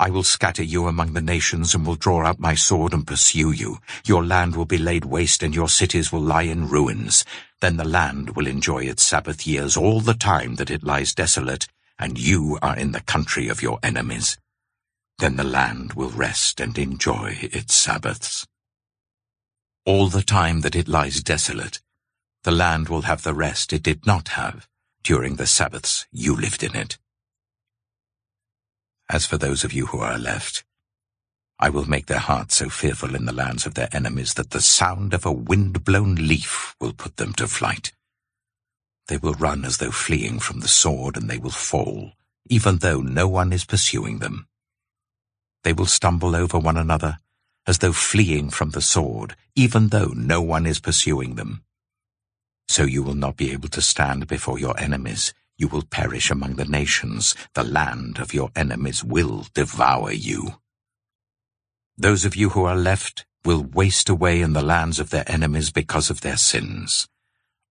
I 0.00 0.08
will 0.08 0.22
scatter 0.22 0.62
you 0.62 0.86
among 0.86 1.12
the 1.12 1.20
nations 1.20 1.74
and 1.74 1.86
will 1.86 1.94
draw 1.94 2.24
out 2.24 2.40
my 2.40 2.54
sword 2.54 2.94
and 2.94 3.06
pursue 3.06 3.50
you. 3.50 3.80
Your 4.06 4.24
land 4.24 4.56
will 4.56 4.64
be 4.64 4.78
laid 4.78 5.04
waste 5.04 5.42
and 5.42 5.54
your 5.54 5.68
cities 5.68 6.10
will 6.10 6.22
lie 6.22 6.44
in 6.44 6.70
ruins. 6.70 7.22
Then 7.60 7.76
the 7.76 7.84
land 7.84 8.30
will 8.34 8.46
enjoy 8.46 8.86
its 8.86 9.02
Sabbath 9.02 9.46
years 9.46 9.76
all 9.76 10.00
the 10.00 10.14
time 10.14 10.54
that 10.54 10.70
it 10.70 10.82
lies 10.82 11.12
desolate, 11.12 11.68
and 11.98 12.18
you 12.18 12.58
are 12.62 12.78
in 12.78 12.92
the 12.92 13.02
country 13.02 13.48
of 13.48 13.60
your 13.60 13.78
enemies. 13.82 14.38
Then 15.18 15.36
the 15.36 15.44
land 15.44 15.92
will 15.92 16.08
rest 16.08 16.60
and 16.60 16.78
enjoy 16.78 17.36
its 17.42 17.74
Sabbaths. 17.74 18.46
All 19.84 20.08
the 20.08 20.22
time 20.22 20.62
that 20.62 20.74
it 20.74 20.88
lies 20.88 21.22
desolate, 21.22 21.82
the 22.44 22.52
land 22.52 22.88
will 22.88 23.02
have 23.02 23.22
the 23.22 23.34
rest 23.34 23.70
it 23.74 23.82
did 23.82 24.06
not 24.06 24.28
have 24.28 24.66
during 25.02 25.36
the 25.36 25.46
Sabbaths 25.46 26.06
you 26.10 26.34
lived 26.34 26.62
in 26.62 26.74
it. 26.74 26.96
As 29.12 29.26
for 29.26 29.36
those 29.36 29.64
of 29.64 29.72
you 29.72 29.86
who 29.86 29.98
are 29.98 30.16
left, 30.16 30.62
I 31.58 31.68
will 31.68 31.84
make 31.84 32.06
their 32.06 32.20
hearts 32.20 32.56
so 32.56 32.68
fearful 32.68 33.16
in 33.16 33.24
the 33.24 33.32
lands 33.32 33.66
of 33.66 33.74
their 33.74 33.88
enemies 33.90 34.34
that 34.34 34.50
the 34.50 34.60
sound 34.60 35.12
of 35.12 35.26
a 35.26 35.32
wind-blown 35.32 36.14
leaf 36.14 36.76
will 36.80 36.92
put 36.92 37.16
them 37.16 37.32
to 37.32 37.48
flight. 37.48 37.90
They 39.08 39.16
will 39.16 39.34
run 39.34 39.64
as 39.64 39.78
though 39.78 39.90
fleeing 39.90 40.38
from 40.38 40.60
the 40.60 40.68
sword, 40.68 41.16
and 41.16 41.28
they 41.28 41.38
will 41.38 41.50
fall, 41.50 42.12
even 42.48 42.78
though 42.78 43.00
no 43.00 43.26
one 43.26 43.52
is 43.52 43.64
pursuing 43.64 44.20
them. 44.20 44.46
They 45.64 45.72
will 45.72 45.86
stumble 45.86 46.36
over 46.36 46.60
one 46.60 46.76
another, 46.76 47.18
as 47.66 47.78
though 47.78 47.92
fleeing 47.92 48.48
from 48.50 48.70
the 48.70 48.80
sword, 48.80 49.34
even 49.56 49.88
though 49.88 50.12
no 50.14 50.40
one 50.40 50.66
is 50.66 50.78
pursuing 50.78 51.34
them. 51.34 51.64
So 52.68 52.84
you 52.84 53.02
will 53.02 53.16
not 53.16 53.36
be 53.36 53.50
able 53.50 53.70
to 53.70 53.82
stand 53.82 54.28
before 54.28 54.60
your 54.60 54.78
enemies. 54.78 55.34
You 55.60 55.68
will 55.68 55.82
perish 55.82 56.30
among 56.30 56.54
the 56.54 56.64
nations. 56.64 57.34
The 57.52 57.62
land 57.62 58.18
of 58.18 58.32
your 58.32 58.50
enemies 58.56 59.04
will 59.04 59.46
devour 59.52 60.10
you. 60.10 60.54
Those 61.98 62.24
of 62.24 62.34
you 62.34 62.48
who 62.48 62.64
are 62.64 62.74
left 62.74 63.26
will 63.44 63.62
waste 63.62 64.08
away 64.08 64.40
in 64.40 64.54
the 64.54 64.62
lands 64.62 64.98
of 64.98 65.10
their 65.10 65.30
enemies 65.30 65.70
because 65.70 66.08
of 66.08 66.22
their 66.22 66.38
sins. 66.38 67.06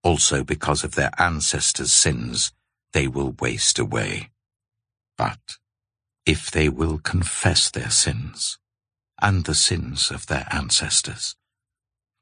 Also 0.03 0.43
because 0.43 0.83
of 0.83 0.93
their 0.93 1.09
ancestors' 1.17 1.91
sins, 1.91 2.51
they 2.93 3.07
will 3.07 3.35
waste 3.39 3.79
away. 3.79 4.29
But 5.17 5.57
if 6.27 6.51
they 6.51 6.69
will 6.69 6.99
confess 6.99 7.71
their 7.71 7.89
sins, 7.89 8.59
and 9.19 9.45
the 9.45 9.55
sins 9.55 10.11
of 10.11 10.27
their 10.27 10.45
ancestors, 10.51 11.35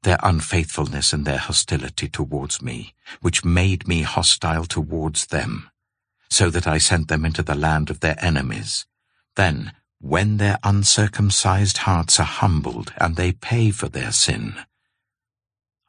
their 0.02 0.18
unfaithfulness 0.22 1.12
and 1.12 1.24
their 1.24 1.38
hostility 1.38 2.08
towards 2.08 2.62
me, 2.62 2.94
which 3.20 3.44
made 3.44 3.88
me 3.88 4.02
hostile 4.02 4.64
towards 4.64 5.26
them, 5.26 5.70
so 6.30 6.50
that 6.50 6.66
I 6.66 6.78
sent 6.78 7.08
them 7.08 7.24
into 7.24 7.42
the 7.42 7.54
land 7.54 7.90
of 7.90 8.00
their 8.00 8.16
enemies. 8.24 8.86
Then, 9.36 9.72
when 10.00 10.36
their 10.36 10.58
uncircumcised 10.62 11.78
hearts 11.78 12.20
are 12.20 12.24
humbled 12.24 12.92
and 12.98 13.16
they 13.16 13.32
pay 13.32 13.70
for 13.70 13.88
their 13.88 14.12
sin, 14.12 14.54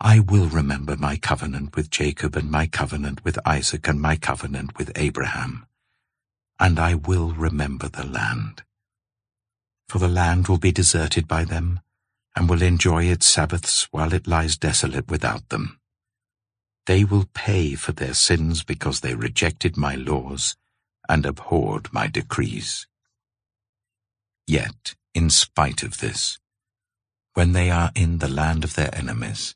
I 0.02 0.20
will 0.20 0.48
remember 0.48 0.96
my 0.96 1.18
covenant 1.18 1.76
with 1.76 1.90
Jacob 1.90 2.36
and 2.36 2.50
my 2.50 2.68
covenant 2.68 3.24
with 3.26 3.38
Isaac 3.46 3.88
and 3.88 4.02
my 4.02 4.16
covenant 4.16 4.78
with 4.78 4.92
Abraham, 4.96 5.66
and 6.60 6.80
I 6.80 6.96
will 6.96 7.34
remember 7.34 7.90
the 7.90 8.06
land. 8.06 8.64
For 9.90 10.00
the 10.00 10.08
land 10.08 10.48
will 10.48 10.58
be 10.58 10.72
deserted 10.72 11.28
by 11.28 11.44
them, 11.44 11.82
and 12.36 12.50
will 12.50 12.62
enjoy 12.62 13.06
its 13.06 13.26
Sabbaths 13.26 13.88
while 13.92 14.14
it 14.14 14.28
lies 14.28 14.58
desolate 14.58 15.10
without 15.10 15.50
them. 15.50 15.80
They 16.86 17.04
will 17.04 17.30
pay 17.34 17.76
for 17.76 17.92
their 17.92 18.14
sins 18.14 18.64
because 18.64 19.02
they 19.02 19.16
rejected 19.16 19.78
my 19.78 19.96
laws 19.96 20.56
and 21.08 21.26
abhorred 21.26 21.94
my 21.94 22.08
decrees. 22.08 22.88
Yet, 24.48 24.96
in 25.14 25.30
spite 25.30 25.84
of 25.84 26.00
this, 26.00 26.40
when 27.34 27.54
they 27.54 27.70
are 27.70 27.92
in 27.96 28.18
the 28.18 28.28
land 28.28 28.64
of 28.64 28.76
their 28.76 28.94
enemies, 28.96 29.56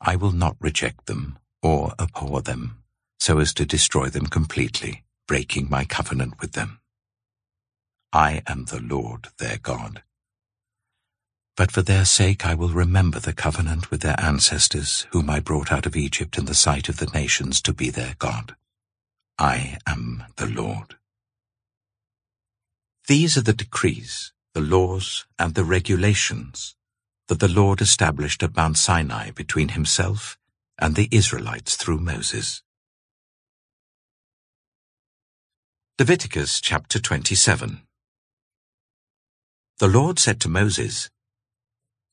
I 0.00 0.16
will 0.16 0.32
not 0.32 0.56
reject 0.60 1.06
them 1.06 1.38
or 1.62 1.94
abhor 1.98 2.42
them, 2.42 2.82
so 3.20 3.38
as 3.38 3.54
to 3.54 3.64
destroy 3.64 4.08
them 4.08 4.26
completely, 4.26 5.04
breaking 5.26 5.70
my 5.70 5.84
covenant 5.84 6.40
with 6.40 6.52
them. 6.52 6.80
I 8.12 8.42
am 8.46 8.66
the 8.66 8.80
Lord 8.80 9.28
their 9.38 9.58
God. 9.58 10.02
But 11.56 11.70
for 11.70 11.82
their 11.82 12.04
sake 12.04 12.46
I 12.46 12.54
will 12.54 12.70
remember 12.70 13.20
the 13.20 13.34
covenant 13.34 13.90
with 13.90 14.00
their 14.00 14.18
ancestors, 14.18 15.06
whom 15.10 15.28
I 15.28 15.40
brought 15.40 15.70
out 15.70 15.86
of 15.86 15.96
Egypt 15.96 16.38
in 16.38 16.46
the 16.46 16.54
sight 16.54 16.88
of 16.88 16.96
the 16.96 17.10
nations 17.12 17.60
to 17.62 17.74
be 17.74 17.90
their 17.90 18.14
God. 18.18 18.56
I 19.38 19.78
am 19.86 20.24
the 20.36 20.46
Lord. 20.46 20.96
These 23.06 23.36
are 23.36 23.42
the 23.42 23.52
decrees, 23.52 24.32
the 24.54 24.60
laws, 24.60 25.26
and 25.38 25.54
the 25.54 25.64
regulations 25.64 26.74
that 27.28 27.40
the 27.40 27.48
Lord 27.48 27.80
established 27.80 28.42
at 28.42 28.56
Mount 28.56 28.78
Sinai 28.78 29.30
between 29.30 29.70
himself 29.70 30.38
and 30.78 30.94
the 30.94 31.08
Israelites 31.10 31.76
through 31.76 31.98
Moses. 31.98 32.62
Leviticus 35.98 36.60
chapter 36.60 36.98
27 36.98 37.82
The 39.78 39.88
Lord 39.88 40.18
said 40.18 40.40
to 40.40 40.48
Moses, 40.48 41.10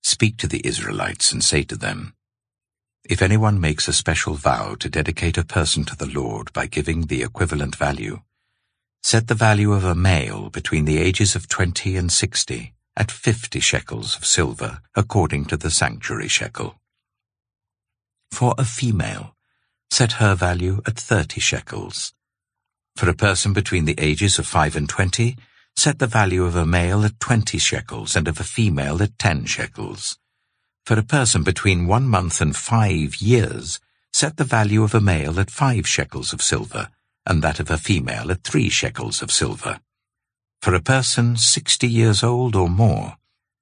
Speak 0.04 0.38
to 0.38 0.48
the 0.48 0.66
Israelites 0.66 1.32
and 1.32 1.44
say 1.44 1.64
to 1.64 1.76
them, 1.76 2.14
If 3.04 3.22
anyone 3.22 3.60
makes 3.60 3.88
a 3.88 3.94
special 3.94 4.36
vow 4.36 4.76
to 4.76 4.90
dedicate 4.90 5.38
a 5.38 5.46
person 5.46 5.84
to 5.86 5.96
the 5.96 6.08
Lord 6.08 6.52
by 6.54 6.68
giving 6.68 7.08
the 7.08 7.24
equivalent 7.24 7.76
value, 7.76 8.22
set 9.02 9.28
the 9.28 9.36
value 9.36 9.72
of 9.74 9.84
a 9.84 9.96
male 9.96 10.50
between 10.50 10.86
the 10.86 10.98
ages 10.98 11.36
of 11.36 11.48
twenty 11.48 11.96
and 11.96 12.12
sixty 12.12 12.74
at 12.98 13.12
fifty 13.12 13.60
shekels 13.60 14.16
of 14.16 14.26
silver 14.26 14.82
according 14.96 15.46
to 15.46 15.58
the 15.58 15.72
sanctuary 15.72 16.28
shekel. 16.28 16.76
For 18.32 18.54
a 18.58 18.66
female, 18.66 19.36
set 19.90 20.14
her 20.14 20.36
value 20.36 20.82
at 20.86 21.00
thirty 21.00 21.40
shekels. 21.40 22.14
For 22.96 23.10
a 23.10 23.16
person 23.16 23.54
between 23.54 23.86
the 23.86 24.00
ages 24.00 24.38
of 24.38 24.46
five 24.46 24.76
and 24.76 24.90
twenty, 24.90 25.38
set 25.80 26.00
the 26.00 26.08
value 26.08 26.44
of 26.44 26.58
a 26.58 26.66
male 26.66 27.06
at 27.06 27.18
twenty 27.22 27.58
shekels 27.58 28.14
and 28.14 28.28
of 28.28 28.38
a 28.38 28.44
female 28.44 29.02
at 29.02 29.18
ten 29.18 29.46
shekels. 29.46 30.20
For 30.86 31.00
a 31.00 31.04
person 31.04 31.42
between 31.42 31.88
one 31.88 32.06
month 32.06 32.42
and 32.42 32.54
five 32.54 33.16
years, 33.22 33.80
set 34.12 34.36
the 34.36 34.44
value 34.44 34.84
of 34.84 34.94
a 34.94 35.00
male 35.00 35.40
at 35.40 35.50
five 35.50 35.88
shekels 35.88 36.34
of 36.34 36.42
silver, 36.42 36.90
and 37.26 37.42
that 37.42 37.62
of 37.62 37.72
a 37.72 37.78
female 37.78 38.30
at 38.30 38.44
three 38.44 38.68
shekels 38.68 39.22
of 39.22 39.32
silver. 39.32 39.80
For 40.62 40.74
a 40.74 40.82
person 40.82 41.38
sixty 41.38 41.88
years 41.88 42.24
old 42.24 42.58
or 42.58 42.70
more, 42.70 43.16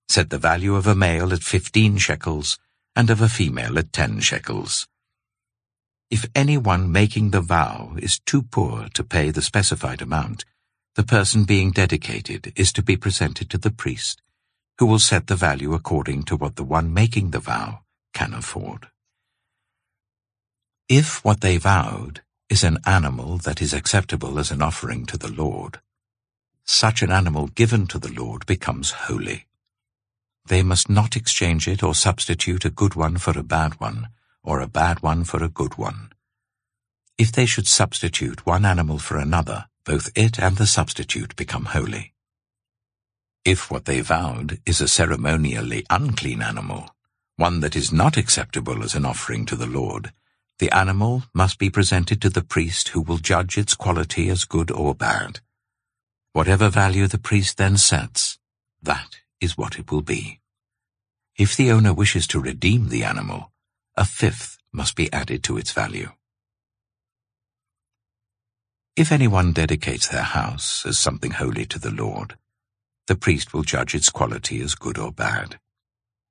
set 0.10 0.32
the 0.32 0.40
value 0.40 0.74
of 0.76 0.88
a 0.88 0.96
male 0.96 1.32
at 1.32 1.44
fifteen 1.44 1.98
shekels, 1.98 2.58
and 2.96 3.12
of 3.12 3.22
a 3.22 3.30
female 3.30 3.78
at 3.78 3.94
ten 3.94 4.22
shekels. 4.22 4.88
If 6.10 6.26
anyone 6.34 6.92
making 6.92 7.30
the 7.30 7.42
vow 7.42 7.94
is 7.98 8.20
too 8.20 8.42
poor 8.42 8.88
to 8.96 9.04
pay 9.04 9.30
the 9.30 9.44
specified 9.44 10.02
amount, 10.02 10.46
the 10.98 11.04
person 11.04 11.44
being 11.44 11.70
dedicated 11.70 12.52
is 12.56 12.74
to 12.74 12.82
be 12.82 12.98
presented 12.98 13.52
to 13.52 13.58
the 13.60 13.70
priest, 13.70 14.24
who 14.80 14.86
will 14.88 14.98
set 14.98 15.28
the 15.28 15.36
value 15.36 15.76
according 15.76 16.24
to 16.24 16.36
what 16.36 16.56
the 16.56 16.64
one 16.64 16.92
making 16.92 17.30
the 17.30 17.40
vow 17.40 17.82
can 18.16 18.34
afford. 18.34 18.88
If 20.90 21.24
what 21.24 21.42
they 21.42 21.58
vowed 21.58 22.22
is 22.50 22.64
an 22.64 22.80
animal 22.84 23.38
that 23.38 23.62
is 23.62 23.76
acceptable 23.76 24.40
as 24.40 24.50
an 24.50 24.64
offering 24.64 25.06
to 25.06 25.18
the 25.20 25.32
Lord, 25.32 25.82
such 26.66 27.04
an 27.04 27.12
animal 27.12 27.46
given 27.50 27.86
to 27.88 28.00
the 28.00 28.12
Lord 28.12 28.48
becomes 28.48 29.06
holy. 29.06 29.46
They 30.48 30.64
must 30.64 30.90
not 30.90 31.16
exchange 31.16 31.68
it 31.68 31.84
or 31.84 31.94
substitute 31.94 32.66
a 32.66 32.72
good 32.72 32.96
one 32.96 33.20
for 33.20 33.38
a 33.38 33.44
bad 33.44 33.80
one, 33.80 34.08
or 34.42 34.62
a 34.62 34.68
bad 34.68 35.04
one 35.04 35.26
for 35.26 35.44
a 35.44 35.50
good 35.60 35.78
one. 35.78 36.10
If 37.20 37.32
they 37.32 37.46
should 37.46 37.68
substitute 37.68 38.48
one 38.48 38.66
animal 38.66 38.98
for 38.98 39.18
another, 39.18 39.68
both 39.88 40.12
it 40.18 40.38
and 40.38 40.58
the 40.58 40.68
substitute 40.68 41.34
become 41.38 41.64
holy. 41.64 42.14
If 43.46 43.72
what 43.72 43.86
they 43.86 44.02
vowed 44.02 44.60
is 44.66 44.82
a 44.82 44.88
ceremonially 44.88 45.86
unclean 45.90 46.42
animal, 46.42 46.94
one 47.38 47.62
that 47.62 47.78
is 47.78 47.94
not 47.94 48.18
acceptable 48.18 48.84
as 48.84 48.96
an 48.96 49.06
offering 49.06 49.46
to 49.46 49.56
the 49.56 49.66
Lord, 49.66 50.12
the 50.60 50.70
animal 50.76 51.24
must 51.34 51.58
be 51.58 51.70
presented 51.70 52.22
to 52.22 52.30
the 52.30 52.44
priest 52.44 52.90
who 52.90 53.00
will 53.00 53.18
judge 53.18 53.58
its 53.58 53.76
quality 53.76 54.30
as 54.30 54.44
good 54.44 54.70
or 54.72 54.94
bad. 54.94 55.40
Whatever 56.34 56.68
value 56.68 57.08
the 57.08 57.18
priest 57.18 57.58
then 57.58 57.78
sets, 57.78 58.38
that 58.84 59.22
is 59.40 59.58
what 59.58 59.80
it 59.80 59.90
will 59.90 60.02
be. 60.02 60.42
If 61.38 61.56
the 61.56 61.72
owner 61.72 61.94
wishes 61.94 62.28
to 62.28 62.42
redeem 62.42 62.90
the 62.90 63.06
animal, 63.06 63.54
a 63.96 64.04
fifth 64.04 64.58
must 64.74 64.98
be 64.98 65.12
added 65.14 65.44
to 65.44 65.58
its 65.58 65.72
value. 65.72 66.10
If 68.98 69.12
anyone 69.12 69.52
dedicates 69.54 70.08
their 70.08 70.24
house 70.24 70.84
as 70.84 70.98
something 70.98 71.30
holy 71.30 71.68
to 71.68 71.78
the 71.78 71.92
Lord, 71.92 72.36
the 73.06 73.16
priest 73.16 73.54
will 73.54 73.62
judge 73.62 73.94
its 73.94 74.10
quality 74.10 74.60
as 74.60 74.74
good 74.74 74.98
or 74.98 75.12
bad. 75.12 75.60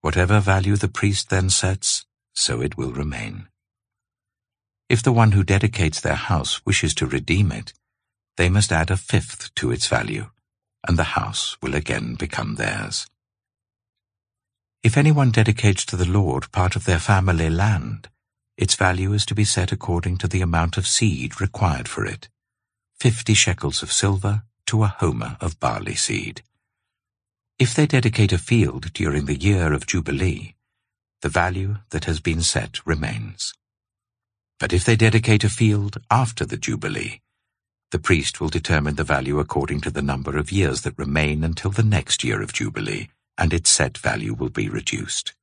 Whatever 0.01 0.41
value 0.41 0.75
the 0.75 0.89
priest 0.89 1.31
then 1.31 1.49
sets, 1.49 2.07
so 2.35 2.61
it 2.61 2.77
will 2.77 2.91
remain. 2.91 3.47
If 4.89 5.01
the 5.01 5.13
one 5.13 5.31
who 5.31 5.45
dedicates 5.45 6.01
their 6.01 6.17
house 6.17 6.61
wishes 6.67 6.93
to 6.97 7.07
redeem 7.07 7.53
it, 7.53 7.73
they 8.37 8.49
must 8.49 8.73
add 8.73 8.91
a 8.91 8.97
fifth 8.97 9.55
to 9.55 9.71
its 9.71 9.87
value, 9.87 10.31
and 10.89 10.99
the 10.99 11.15
house 11.15 11.57
will 11.63 11.77
again 11.77 12.17
become 12.17 12.57
theirs. 12.57 13.07
If 14.83 14.97
anyone 14.97 15.31
dedicates 15.31 15.85
to 15.87 15.97
the 15.97 16.05
Lord 16.05 16.51
part 16.51 16.75
of 16.75 16.85
their 16.85 16.99
family 16.99 17.49
land, 17.49 18.09
its 18.57 18.75
value 18.75 19.13
is 19.13 19.25
to 19.27 19.37
be 19.37 19.45
set 19.45 19.71
according 19.71 20.17
to 20.19 20.27
the 20.27 20.41
amount 20.41 20.77
of 20.77 20.89
seed 20.89 21.41
required 21.41 21.87
for 21.87 22.05
it 22.05 22.29
fifty 22.99 23.35
shekels 23.35 23.83
of 23.83 23.93
silver 23.93 24.43
to 24.65 24.83
a 24.83 24.95
homer 24.99 25.37
of 25.41 25.61
barley 25.61 25.95
seed. 25.95 26.43
If 27.59 27.75
they 27.75 27.87
dedicate 27.87 28.33
a 28.33 28.39
field 28.39 28.93
during 28.95 29.27
the 29.27 29.37
year 29.37 29.75
of 29.75 29.87
Jubilee, 29.87 30.55
the 31.21 31.29
value 31.29 31.77
that 31.91 32.07
has 32.07 32.21
been 32.21 32.41
set 32.41 32.85
remains. 32.87 33.53
But 34.59 34.73
if 34.73 34.85
they 34.85 34.97
dedicate 34.97 35.45
a 35.45 35.51
field 35.51 35.99
after 36.11 36.47
the 36.47 36.57
Jubilee, 36.57 37.21
the 37.91 37.99
priest 37.99 38.41
will 38.41 38.49
determine 38.49 38.95
the 38.95 39.05
value 39.05 39.39
according 39.39 39.83
to 39.83 39.91
the 39.91 40.03
number 40.03 40.39
of 40.39 40.51
years 40.51 40.81
that 40.81 40.99
remain 40.99 41.45
until 41.45 41.71
the 41.71 41.83
next 41.83 42.25
year 42.25 42.41
of 42.41 42.55
Jubilee, 42.55 43.09
and 43.37 43.53
its 43.53 43.69
set 43.71 43.99
value 43.99 44.33
will 44.33 44.49
be 44.49 44.71
reduced. 44.71 45.35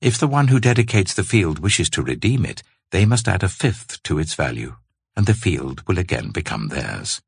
If 0.00 0.18
the 0.18 0.26
one 0.26 0.48
who 0.48 0.58
dedicates 0.58 1.14
the 1.14 1.24
field 1.24 1.60
wishes 1.60 1.88
to 1.90 2.02
redeem 2.02 2.44
it, 2.44 2.64
they 2.90 3.06
must 3.06 3.28
add 3.28 3.44
a 3.44 3.48
fifth 3.48 4.02
to 4.02 4.18
its 4.18 4.34
value 4.34 4.74
and 5.16 5.26
the 5.26 5.34
field 5.34 5.86
will 5.86 5.98
again 5.98 6.30
become 6.30 6.68
theirs. 6.68 7.20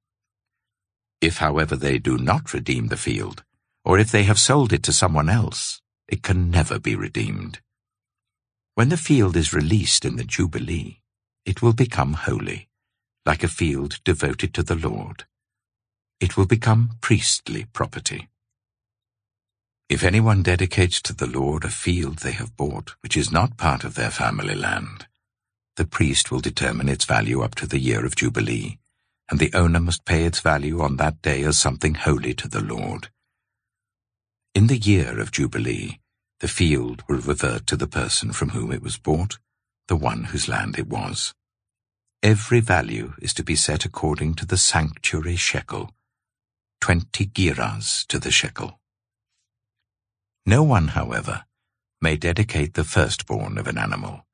If, 1.20 1.38
however, 1.38 1.76
they 1.76 1.98
do 1.98 2.18
not 2.18 2.52
redeem 2.52 2.88
the 2.88 2.96
field, 2.96 3.44
or 3.84 3.98
if 3.98 4.10
they 4.10 4.24
have 4.24 4.38
sold 4.38 4.72
it 4.72 4.82
to 4.84 4.92
someone 4.92 5.28
else, 5.28 5.80
it 6.08 6.22
can 6.22 6.50
never 6.50 6.78
be 6.78 6.94
redeemed. 6.94 7.60
When 8.74 8.88
the 8.88 8.96
field 8.96 9.36
is 9.36 9.52
released 9.52 10.04
in 10.04 10.16
the 10.16 10.24
Jubilee, 10.24 11.00
it 11.44 11.62
will 11.62 11.72
become 11.72 12.14
holy, 12.14 12.68
like 13.26 13.44
a 13.44 13.48
field 13.48 14.00
devoted 14.04 14.54
to 14.54 14.62
the 14.62 14.74
Lord. 14.74 15.24
It 16.20 16.36
will 16.36 16.46
become 16.46 16.96
priestly 17.00 17.66
property. 17.72 18.28
If 19.88 20.02
anyone 20.02 20.42
dedicates 20.42 21.02
to 21.02 21.12
the 21.12 21.26
Lord 21.26 21.64
a 21.64 21.68
field 21.68 22.18
they 22.18 22.32
have 22.32 22.56
bought, 22.56 22.94
which 23.02 23.16
is 23.16 23.30
not 23.30 23.58
part 23.58 23.84
of 23.84 23.94
their 23.94 24.10
family 24.10 24.54
land, 24.54 25.06
the 25.76 25.86
priest 25.86 26.30
will 26.30 26.40
determine 26.40 26.88
its 26.88 27.04
value 27.04 27.40
up 27.40 27.54
to 27.54 27.66
the 27.66 27.78
year 27.78 28.04
of 28.04 28.14
Jubilee, 28.14 28.78
and 29.30 29.38
the 29.38 29.52
owner 29.54 29.80
must 29.80 30.04
pay 30.04 30.24
its 30.24 30.40
value 30.40 30.80
on 30.80 30.96
that 30.96 31.22
day 31.22 31.42
as 31.44 31.56
something 31.56 31.94
holy 31.94 32.34
to 32.34 32.48
the 32.48 32.62
Lord. 32.62 33.08
In 34.54 34.66
the 34.66 34.76
year 34.76 35.18
of 35.18 35.32
Jubilee, 35.32 35.98
the 36.40 36.48
field 36.48 37.02
will 37.08 37.20
revert 37.20 37.66
to 37.68 37.76
the 37.76 37.86
person 37.86 38.32
from 38.32 38.50
whom 38.50 38.70
it 38.70 38.82
was 38.82 38.98
bought, 38.98 39.38
the 39.88 39.96
one 39.96 40.24
whose 40.24 40.48
land 40.48 40.78
it 40.78 40.88
was. 40.88 41.32
Every 42.22 42.60
value 42.60 43.14
is 43.20 43.32
to 43.34 43.42
be 43.42 43.56
set 43.56 43.84
according 43.84 44.34
to 44.34 44.46
the 44.46 44.58
sanctuary 44.58 45.36
shekel, 45.36 45.90
twenty 46.80 47.26
gerahs 47.26 48.06
to 48.08 48.18
the 48.18 48.30
shekel. 48.30 48.78
No 50.44 50.62
one, 50.62 50.88
however, 50.88 51.44
may 52.00 52.16
dedicate 52.16 52.74
the 52.74 52.84
firstborn 52.84 53.56
of 53.56 53.66
an 53.66 53.78
animal 53.78 54.26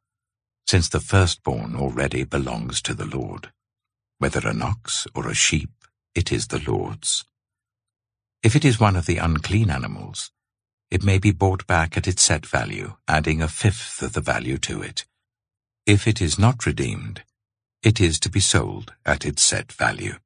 since 0.69 0.91
the 0.91 1.01
firstborn 1.01 1.75
already 1.75 2.25
belongs 2.25 2.83
to 2.83 2.93
the 2.93 3.07
Lord. 3.07 3.51
Whether 4.19 4.47
an 4.47 4.61
ox 4.61 5.07
or 5.15 5.27
a 5.27 5.35
sheep, 5.35 5.71
it 6.15 6.31
is 6.31 6.49
the 6.49 6.63
Lord's. 6.71 7.25
If 8.43 8.55
it 8.55 8.67
is 8.67 8.79
one 8.79 8.95
of 8.95 9.07
the 9.07 9.17
unclean 9.17 9.71
animals, 9.71 10.31
it 10.91 11.03
may 11.03 11.17
be 11.17 11.31
bought 11.31 11.67
back 11.67 11.97
at 11.97 12.07
its 12.07 12.23
set 12.23 12.45
value, 12.45 12.97
adding 13.09 13.41
a 13.41 13.49
fifth 13.49 14.03
of 14.03 14.13
the 14.13 14.21
value 14.21 14.59
to 14.59 14.83
it. 14.83 15.07
If 15.87 16.07
it 16.07 16.21
is 16.21 16.39
not 16.39 16.67
redeemed, 16.67 17.23
it 17.83 17.99
is 17.99 18.21
to 18.21 18.29
be 18.29 18.41
sold 18.41 18.93
at 19.07 19.25
its 19.25 19.41
set 19.43 19.73
value. 19.73 20.17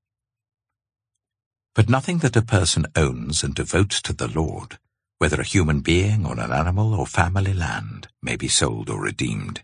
But 1.72 1.88
nothing 1.88 2.18
that 2.18 2.36
a 2.36 2.42
person 2.42 2.86
owns 2.96 3.44
and 3.44 3.54
devotes 3.54 4.02
to 4.02 4.12
the 4.12 4.26
Lord, 4.26 4.78
whether 5.18 5.40
a 5.40 5.44
human 5.54 5.82
being 5.82 6.26
or 6.26 6.32
an 6.40 6.52
animal 6.52 6.94
or 6.94 7.06
family 7.06 7.54
land, 7.54 8.08
may 8.20 8.34
be 8.34 8.48
sold 8.48 8.90
or 8.90 9.00
redeemed. 9.00 9.62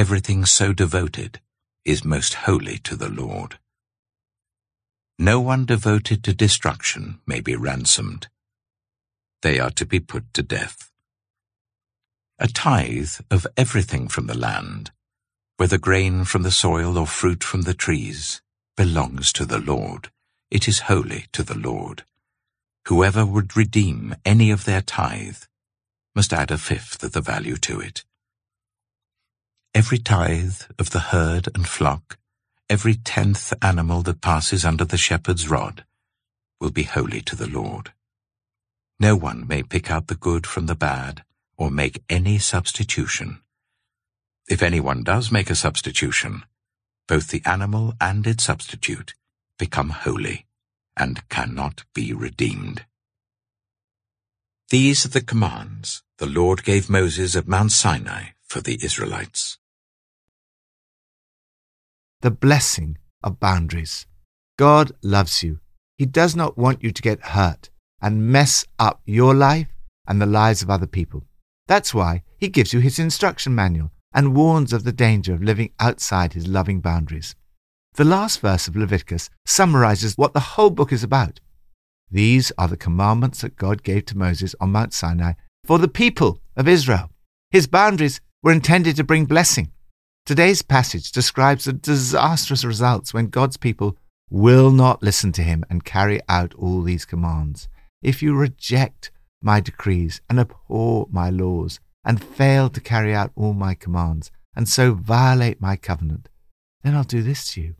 Everything 0.00 0.46
so 0.46 0.72
devoted 0.72 1.40
is 1.84 2.06
most 2.06 2.32
holy 2.48 2.78
to 2.78 2.96
the 2.96 3.10
Lord. 3.10 3.58
No 5.18 5.40
one 5.40 5.66
devoted 5.66 6.24
to 6.24 6.32
destruction 6.32 7.20
may 7.26 7.40
be 7.40 7.54
ransomed. 7.54 8.28
They 9.42 9.60
are 9.60 9.68
to 9.72 9.84
be 9.84 10.00
put 10.00 10.32
to 10.32 10.42
death. 10.42 10.90
A 12.38 12.48
tithe 12.48 13.16
of 13.30 13.46
everything 13.58 14.08
from 14.08 14.26
the 14.26 14.38
land, 14.38 14.90
whether 15.58 15.76
grain 15.76 16.24
from 16.24 16.44
the 16.44 16.50
soil 16.50 16.96
or 16.96 17.06
fruit 17.06 17.44
from 17.44 17.62
the 17.62 17.74
trees, 17.74 18.40
belongs 18.78 19.34
to 19.34 19.44
the 19.44 19.60
Lord. 19.60 20.08
It 20.50 20.66
is 20.66 20.88
holy 20.88 21.26
to 21.32 21.42
the 21.42 21.58
Lord. 21.58 22.04
Whoever 22.88 23.26
would 23.26 23.54
redeem 23.54 24.16
any 24.24 24.50
of 24.50 24.64
their 24.64 24.80
tithe 24.80 25.42
must 26.14 26.32
add 26.32 26.50
a 26.50 26.56
fifth 26.56 27.02
of 27.04 27.12
the 27.12 27.20
value 27.20 27.58
to 27.58 27.80
it. 27.80 28.02
Every 29.72 29.98
tithe 29.98 30.62
of 30.80 30.90
the 30.90 30.98
herd 30.98 31.48
and 31.54 31.66
flock, 31.66 32.18
every 32.68 32.94
tenth 32.94 33.52
animal 33.62 34.02
that 34.02 34.20
passes 34.20 34.64
under 34.64 34.84
the 34.84 34.96
shepherd's 34.96 35.48
rod, 35.48 35.84
will 36.60 36.72
be 36.72 36.82
holy 36.82 37.20
to 37.22 37.36
the 37.36 37.48
Lord. 37.48 37.92
No 38.98 39.14
one 39.14 39.46
may 39.46 39.62
pick 39.62 39.88
out 39.88 40.08
the 40.08 40.16
good 40.16 40.44
from 40.44 40.66
the 40.66 40.74
bad, 40.74 41.22
or 41.56 41.70
make 41.70 42.02
any 42.08 42.38
substitution. 42.38 43.42
If 44.48 44.60
anyone 44.60 45.04
does 45.04 45.30
make 45.30 45.50
a 45.50 45.54
substitution, 45.54 46.42
both 47.06 47.28
the 47.28 47.42
animal 47.46 47.94
and 48.00 48.26
its 48.26 48.44
substitute 48.44 49.14
become 49.56 49.90
holy 49.90 50.46
and 50.96 51.28
cannot 51.28 51.84
be 51.94 52.12
redeemed. 52.12 52.84
These 54.70 55.06
are 55.06 55.10
the 55.10 55.20
commands 55.20 56.02
the 56.18 56.26
Lord 56.26 56.64
gave 56.64 56.90
Moses 56.90 57.36
at 57.36 57.46
Mount 57.46 57.70
Sinai 57.70 58.30
for 58.42 58.60
the 58.60 58.78
Israelites. 58.82 59.58
The 62.22 62.30
blessing 62.30 62.98
of 63.22 63.40
boundaries. 63.40 64.06
God 64.58 64.92
loves 65.02 65.42
you. 65.42 65.60
He 65.96 66.04
does 66.04 66.36
not 66.36 66.58
want 66.58 66.82
you 66.82 66.90
to 66.90 67.00
get 67.00 67.28
hurt 67.28 67.70
and 68.02 68.30
mess 68.30 68.66
up 68.78 69.00
your 69.06 69.34
life 69.34 69.68
and 70.06 70.20
the 70.20 70.26
lives 70.26 70.60
of 70.60 70.68
other 70.68 70.86
people. 70.86 71.24
That's 71.66 71.94
why 71.94 72.22
He 72.36 72.48
gives 72.48 72.74
you 72.74 72.80
His 72.80 72.98
instruction 72.98 73.54
manual 73.54 73.90
and 74.12 74.34
warns 74.34 74.74
of 74.74 74.84
the 74.84 74.92
danger 74.92 75.32
of 75.32 75.42
living 75.42 75.72
outside 75.80 76.34
His 76.34 76.46
loving 76.46 76.80
boundaries. 76.82 77.34
The 77.94 78.04
last 78.04 78.40
verse 78.40 78.68
of 78.68 78.76
Leviticus 78.76 79.30
summarizes 79.46 80.18
what 80.18 80.34
the 80.34 80.40
whole 80.40 80.70
book 80.70 80.92
is 80.92 81.02
about. 81.02 81.40
These 82.10 82.52
are 82.58 82.68
the 82.68 82.76
commandments 82.76 83.40
that 83.40 83.56
God 83.56 83.82
gave 83.82 84.04
to 84.06 84.18
Moses 84.18 84.54
on 84.60 84.72
Mount 84.72 84.92
Sinai 84.92 85.32
for 85.64 85.78
the 85.78 85.88
people 85.88 86.38
of 86.54 86.68
Israel. 86.68 87.08
His 87.50 87.66
boundaries 87.66 88.20
were 88.42 88.52
intended 88.52 88.96
to 88.96 89.04
bring 89.04 89.24
blessing. 89.24 89.72
Today's 90.26 90.62
passage 90.62 91.10
describes 91.10 91.64
the 91.64 91.72
disastrous 91.72 92.64
results 92.64 93.12
when 93.12 93.26
God's 93.26 93.56
people 93.56 93.96
will 94.30 94.70
not 94.70 95.02
listen 95.02 95.32
to 95.32 95.42
him 95.42 95.64
and 95.68 95.84
carry 95.84 96.20
out 96.28 96.54
all 96.54 96.82
these 96.82 97.04
commands. 97.04 97.68
If 98.02 98.22
you 98.22 98.34
reject 98.34 99.10
my 99.42 99.60
decrees 99.60 100.20
and 100.28 100.38
abhor 100.38 101.08
my 101.10 101.30
laws 101.30 101.80
and 102.04 102.22
fail 102.22 102.68
to 102.70 102.80
carry 102.80 103.14
out 103.14 103.32
all 103.34 103.54
my 103.54 103.74
commands 103.74 104.30
and 104.54 104.68
so 104.68 104.92
violate 104.94 105.60
my 105.60 105.76
covenant, 105.76 106.28
then 106.82 106.94
I'll 106.94 107.04
do 107.04 107.22
this 107.22 107.52
to 107.54 107.60
you. 107.60 107.74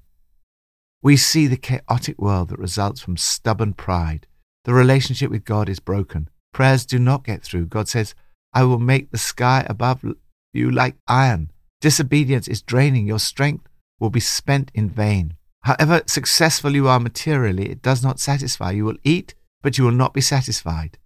We 1.03 1.17
see 1.17 1.47
the 1.47 1.57
chaotic 1.57 2.19
world 2.21 2.49
that 2.49 2.59
results 2.59 3.01
from 3.01 3.17
stubborn 3.17 3.75
pride. 3.75 4.27
The 4.65 4.75
relationship 4.75 5.31
with 5.31 5.45
God 5.45 5.69
is 5.69 5.81
broken. 5.81 6.29
Prayers 6.53 6.85
do 6.85 6.99
not 6.99 7.25
get 7.25 7.43
through. 7.43 7.67
God 7.67 7.89
says, 7.89 8.15
I 8.53 8.65
will 8.65 8.79
make 8.79 9.11
the 9.11 9.19
sky 9.19 9.65
above 9.69 10.05
you 10.53 10.71
like 10.71 10.97
iron. 11.07 11.51
Disobedience 11.81 12.49
is 12.49 12.63
draining. 12.63 13.07
Your 13.07 13.19
strength 13.19 13.67
will 13.99 14.11
be 14.11 14.21
spent 14.21 14.71
in 14.75 14.91
vain. 14.91 15.35
However 15.63 16.03
successful 16.07 16.75
you 16.75 16.89
are 16.89 17.01
materially, 17.01 17.71
it 17.71 17.83
does 17.83 18.03
not 18.03 18.19
satisfy. 18.19 18.73
You 18.73 18.85
will 18.85 18.99
eat, 19.05 19.35
but 19.63 19.77
you 19.77 19.85
will 19.85 19.93
not 19.93 20.15
be 20.15 20.21
satisfied. 20.21 20.99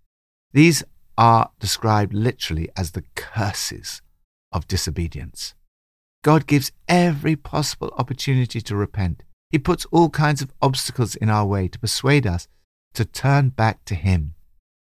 These 0.52 0.84
are 1.18 1.50
described 1.58 2.12
literally 2.12 2.68
as 2.76 2.92
the 2.92 3.04
curses 3.14 4.02
of 4.52 4.68
disobedience. 4.68 5.54
God 6.22 6.46
gives 6.46 6.72
every 6.88 7.36
possible 7.36 7.92
opportunity 7.98 8.60
to 8.60 8.76
repent. 8.76 9.22
He 9.50 9.58
puts 9.58 9.84
all 9.86 10.08
kinds 10.10 10.42
of 10.42 10.52
obstacles 10.62 11.14
in 11.16 11.28
our 11.28 11.46
way 11.46 11.68
to 11.68 11.78
persuade 11.78 12.26
us 12.26 12.48
to 12.94 13.04
turn 13.04 13.50
back 13.50 13.84
to 13.84 13.94
Him. 13.94 14.34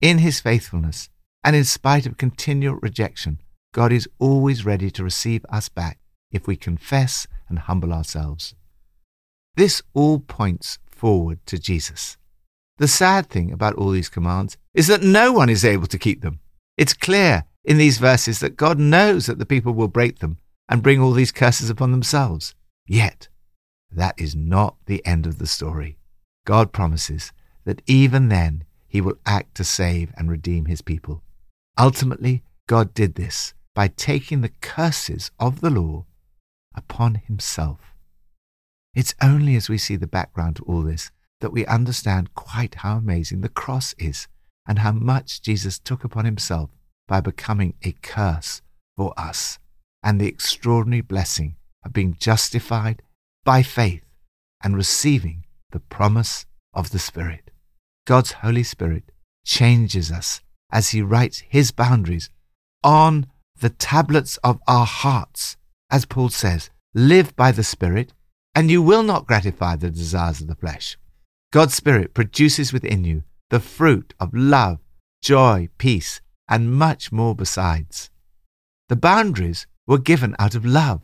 In 0.01 0.19
His 0.19 0.39
faithfulness, 0.39 1.09
and 1.43 1.55
in 1.55 1.63
spite 1.63 2.05
of 2.05 2.17
continual 2.17 2.75
rejection, 2.75 3.39
God 3.71 3.91
is 3.91 4.09
always 4.17 4.65
ready 4.65 4.89
to 4.91 5.03
receive 5.03 5.45
us 5.49 5.69
back 5.69 5.99
if 6.31 6.47
we 6.47 6.55
confess 6.55 7.27
and 7.47 7.59
humble 7.59 7.93
ourselves. 7.93 8.55
This 9.55 9.81
all 9.93 10.19
points 10.19 10.79
forward 10.89 11.45
to 11.45 11.59
Jesus. 11.59 12.17
The 12.77 12.87
sad 12.87 13.29
thing 13.29 13.51
about 13.51 13.75
all 13.75 13.91
these 13.91 14.09
commands 14.09 14.57
is 14.73 14.87
that 14.87 15.03
no 15.03 15.31
one 15.31 15.49
is 15.49 15.65
able 15.65 15.87
to 15.87 15.99
keep 15.99 16.21
them. 16.21 16.39
It's 16.77 16.93
clear 16.93 17.43
in 17.63 17.77
these 17.77 17.97
verses 17.97 18.39
that 18.39 18.57
God 18.57 18.79
knows 18.79 19.25
that 19.25 19.37
the 19.37 19.45
people 19.45 19.73
will 19.73 19.87
break 19.87 20.19
them 20.19 20.37
and 20.67 20.81
bring 20.81 20.99
all 20.99 21.11
these 21.11 21.31
curses 21.31 21.69
upon 21.69 21.91
themselves. 21.91 22.55
Yet, 22.87 23.27
that 23.91 24.15
is 24.19 24.35
not 24.35 24.77
the 24.85 25.05
end 25.05 25.27
of 25.27 25.37
the 25.37 25.47
story. 25.47 25.97
God 26.45 26.71
promises 26.71 27.31
that 27.65 27.81
even 27.85 28.29
then 28.29 28.63
he 28.87 29.01
will 29.01 29.17
act 29.25 29.55
to 29.55 29.63
save 29.63 30.11
and 30.17 30.31
redeem 30.31 30.65
his 30.65 30.81
people. 30.81 31.21
Ultimately, 31.77 32.43
God 32.67 32.93
did 32.93 33.15
this 33.15 33.53
by 33.79 33.87
taking 33.87 34.41
the 34.41 34.51
curses 34.59 35.31
of 35.39 35.61
the 35.61 35.69
law 35.69 36.03
upon 36.75 37.15
himself. 37.15 37.95
It's 38.93 39.15
only 39.21 39.55
as 39.55 39.69
we 39.69 39.77
see 39.77 39.95
the 39.95 40.05
background 40.05 40.57
to 40.57 40.63
all 40.63 40.81
this 40.81 41.11
that 41.39 41.53
we 41.53 41.65
understand 41.65 42.35
quite 42.35 42.75
how 42.75 42.97
amazing 42.97 43.39
the 43.39 43.47
cross 43.47 43.95
is 43.97 44.27
and 44.67 44.79
how 44.79 44.91
much 44.91 45.41
Jesus 45.41 45.79
took 45.79 46.03
upon 46.03 46.25
himself 46.25 46.71
by 47.07 47.21
becoming 47.21 47.73
a 47.81 47.93
curse 48.01 48.61
for 48.97 49.17
us 49.17 49.59
and 50.03 50.19
the 50.19 50.27
extraordinary 50.27 50.99
blessing 50.99 51.55
of 51.85 51.93
being 51.93 52.17
justified 52.19 53.01
by 53.45 53.63
faith 53.63 54.03
and 54.61 54.75
receiving 54.75 55.45
the 55.71 55.79
promise 55.79 56.45
of 56.73 56.91
the 56.91 56.99
Spirit. 56.99 57.49
God's 58.05 58.33
Holy 58.43 58.63
Spirit 58.63 59.05
changes 59.45 60.11
us 60.11 60.41
as 60.69 60.89
He 60.89 61.01
writes 61.01 61.43
His 61.47 61.71
boundaries 61.71 62.29
on 62.83 63.27
the 63.59 63.69
tablets 63.69 64.37
of 64.37 64.59
our 64.67 64.85
hearts. 64.85 65.57
As 65.91 66.05
Paul 66.05 66.29
says, 66.29 66.69
live 66.93 67.35
by 67.35 67.51
the 67.51 67.63
Spirit, 67.63 68.13
and 68.55 68.69
you 68.69 68.81
will 68.81 69.03
not 69.03 69.27
gratify 69.27 69.75
the 69.75 69.91
desires 69.91 70.41
of 70.41 70.47
the 70.47 70.55
flesh. 70.55 70.97
God's 71.51 71.73
Spirit 71.73 72.13
produces 72.13 72.73
within 72.73 73.03
you 73.03 73.23
the 73.49 73.59
fruit 73.59 74.13
of 74.19 74.33
love, 74.33 74.79
joy, 75.21 75.69
peace, 75.77 76.21
and 76.47 76.73
much 76.73 77.11
more 77.11 77.35
besides. 77.35 78.09
The 78.87 78.95
boundaries 78.95 79.67
were 79.87 79.97
given 79.97 80.35
out 80.39 80.55
of 80.55 80.65
love. 80.65 81.01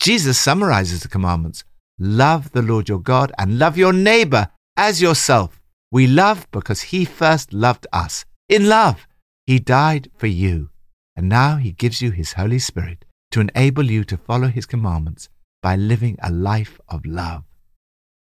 Jesus 0.00 0.38
summarizes 0.38 1.02
the 1.02 1.08
commandments 1.08 1.64
Love 2.00 2.52
the 2.52 2.62
Lord 2.62 2.88
your 2.88 3.00
God 3.00 3.32
and 3.38 3.58
love 3.58 3.76
your 3.76 3.92
neighbor 3.92 4.48
as 4.76 5.02
yourself. 5.02 5.60
We 5.90 6.06
love 6.06 6.46
because 6.52 6.82
he 6.82 7.04
first 7.04 7.52
loved 7.52 7.88
us. 7.92 8.24
In 8.48 8.68
love, 8.68 9.08
he 9.46 9.58
died 9.58 10.08
for 10.16 10.28
you. 10.28 10.70
And 11.18 11.28
now 11.28 11.56
he 11.56 11.72
gives 11.72 12.00
you 12.00 12.12
his 12.12 12.34
Holy 12.34 12.60
Spirit 12.60 13.04
to 13.32 13.40
enable 13.40 13.90
you 13.90 14.04
to 14.04 14.16
follow 14.16 14.46
his 14.46 14.66
commandments 14.66 15.28
by 15.60 15.74
living 15.74 16.16
a 16.22 16.30
life 16.30 16.80
of 16.88 17.04
love. 17.04 17.42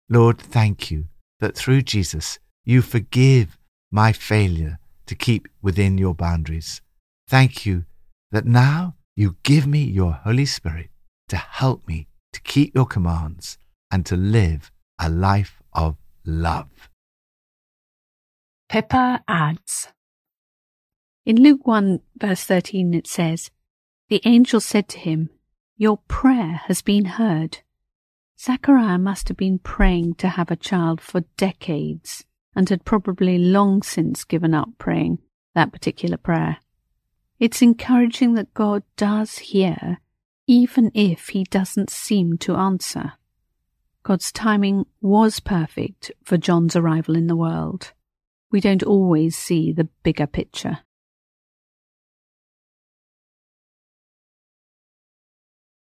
Lord, 0.10 0.38
thank 0.38 0.92
you 0.92 1.06
that 1.40 1.56
through 1.56 1.84
Jesus 1.84 2.38
you 2.66 2.82
forgive 2.82 3.58
my 3.92 4.12
failure 4.12 4.78
to 5.06 5.16
keep 5.16 5.48
within 5.62 5.98
your 5.98 6.14
boundaries. 6.14 6.82
Thank 7.30 7.66
you 7.66 7.86
that 8.32 8.46
now 8.46 8.96
you 9.16 9.38
give 9.44 9.66
me 9.66 9.84
your 9.84 10.12
Holy 10.12 10.46
Spirit 10.46 10.90
to 11.30 11.38
help 11.38 11.88
me 11.88 12.10
to 12.34 12.42
keep 12.42 12.76
your 12.76 12.86
commands 12.86 13.58
and 13.90 14.06
to 14.06 14.18
live 14.18 14.70
a 15.00 15.10
life 15.10 15.62
of 15.72 15.96
love. 16.26 16.90
Pippa 18.68 19.24
adds 19.30 19.88
In 21.24 21.42
Luke 21.42 21.68
1, 21.68 22.00
verse 22.18 22.44
13, 22.46 22.94
it 22.96 23.06
says, 23.06 23.52
The 24.10 24.22
angel 24.26 24.60
said 24.60 24.88
to 24.90 25.00
him, 25.00 25.30
Your 25.78 25.98
prayer 26.08 26.62
has 26.66 26.82
been 26.82 27.06
heard. 27.06 27.60
Zechariah 28.40 28.98
must 28.98 29.28
have 29.28 29.38
been 29.38 29.60
praying 29.60 30.16
to 30.16 30.30
have 30.30 30.50
a 30.50 30.56
child 30.56 31.00
for 31.00 31.22
decades 31.38 32.26
and 32.56 32.68
had 32.70 32.86
probably 32.86 33.38
long 33.38 33.84
since 33.84 34.24
given 34.24 34.56
up 34.56 34.70
praying 34.80 35.20
that 35.54 35.72
particular 35.72 36.18
prayer. 36.18 36.58
It's 37.40 37.62
encouraging 37.62 38.34
that 38.34 38.54
God 38.56 38.84
does 38.98 39.38
hear 39.38 40.00
even 40.48 40.92
if 40.94 41.30
he 41.30 41.44
doesn't 41.44 41.90
seem 41.90 42.38
to 42.40 42.56
answer. 42.56 43.14
God's 44.04 44.32
timing 44.32 44.86
was 45.02 45.40
perfect 45.40 46.12
for 46.24 46.38
John's 46.38 46.76
arrival 46.76 47.16
in 47.16 47.28
the 47.28 47.36
world. 47.36 47.94
We 48.52 48.60
don't 48.60 48.84
always 48.84 49.38
see 49.38 49.72
the 49.72 49.88
bigger 50.04 50.28
picture. 50.28 50.80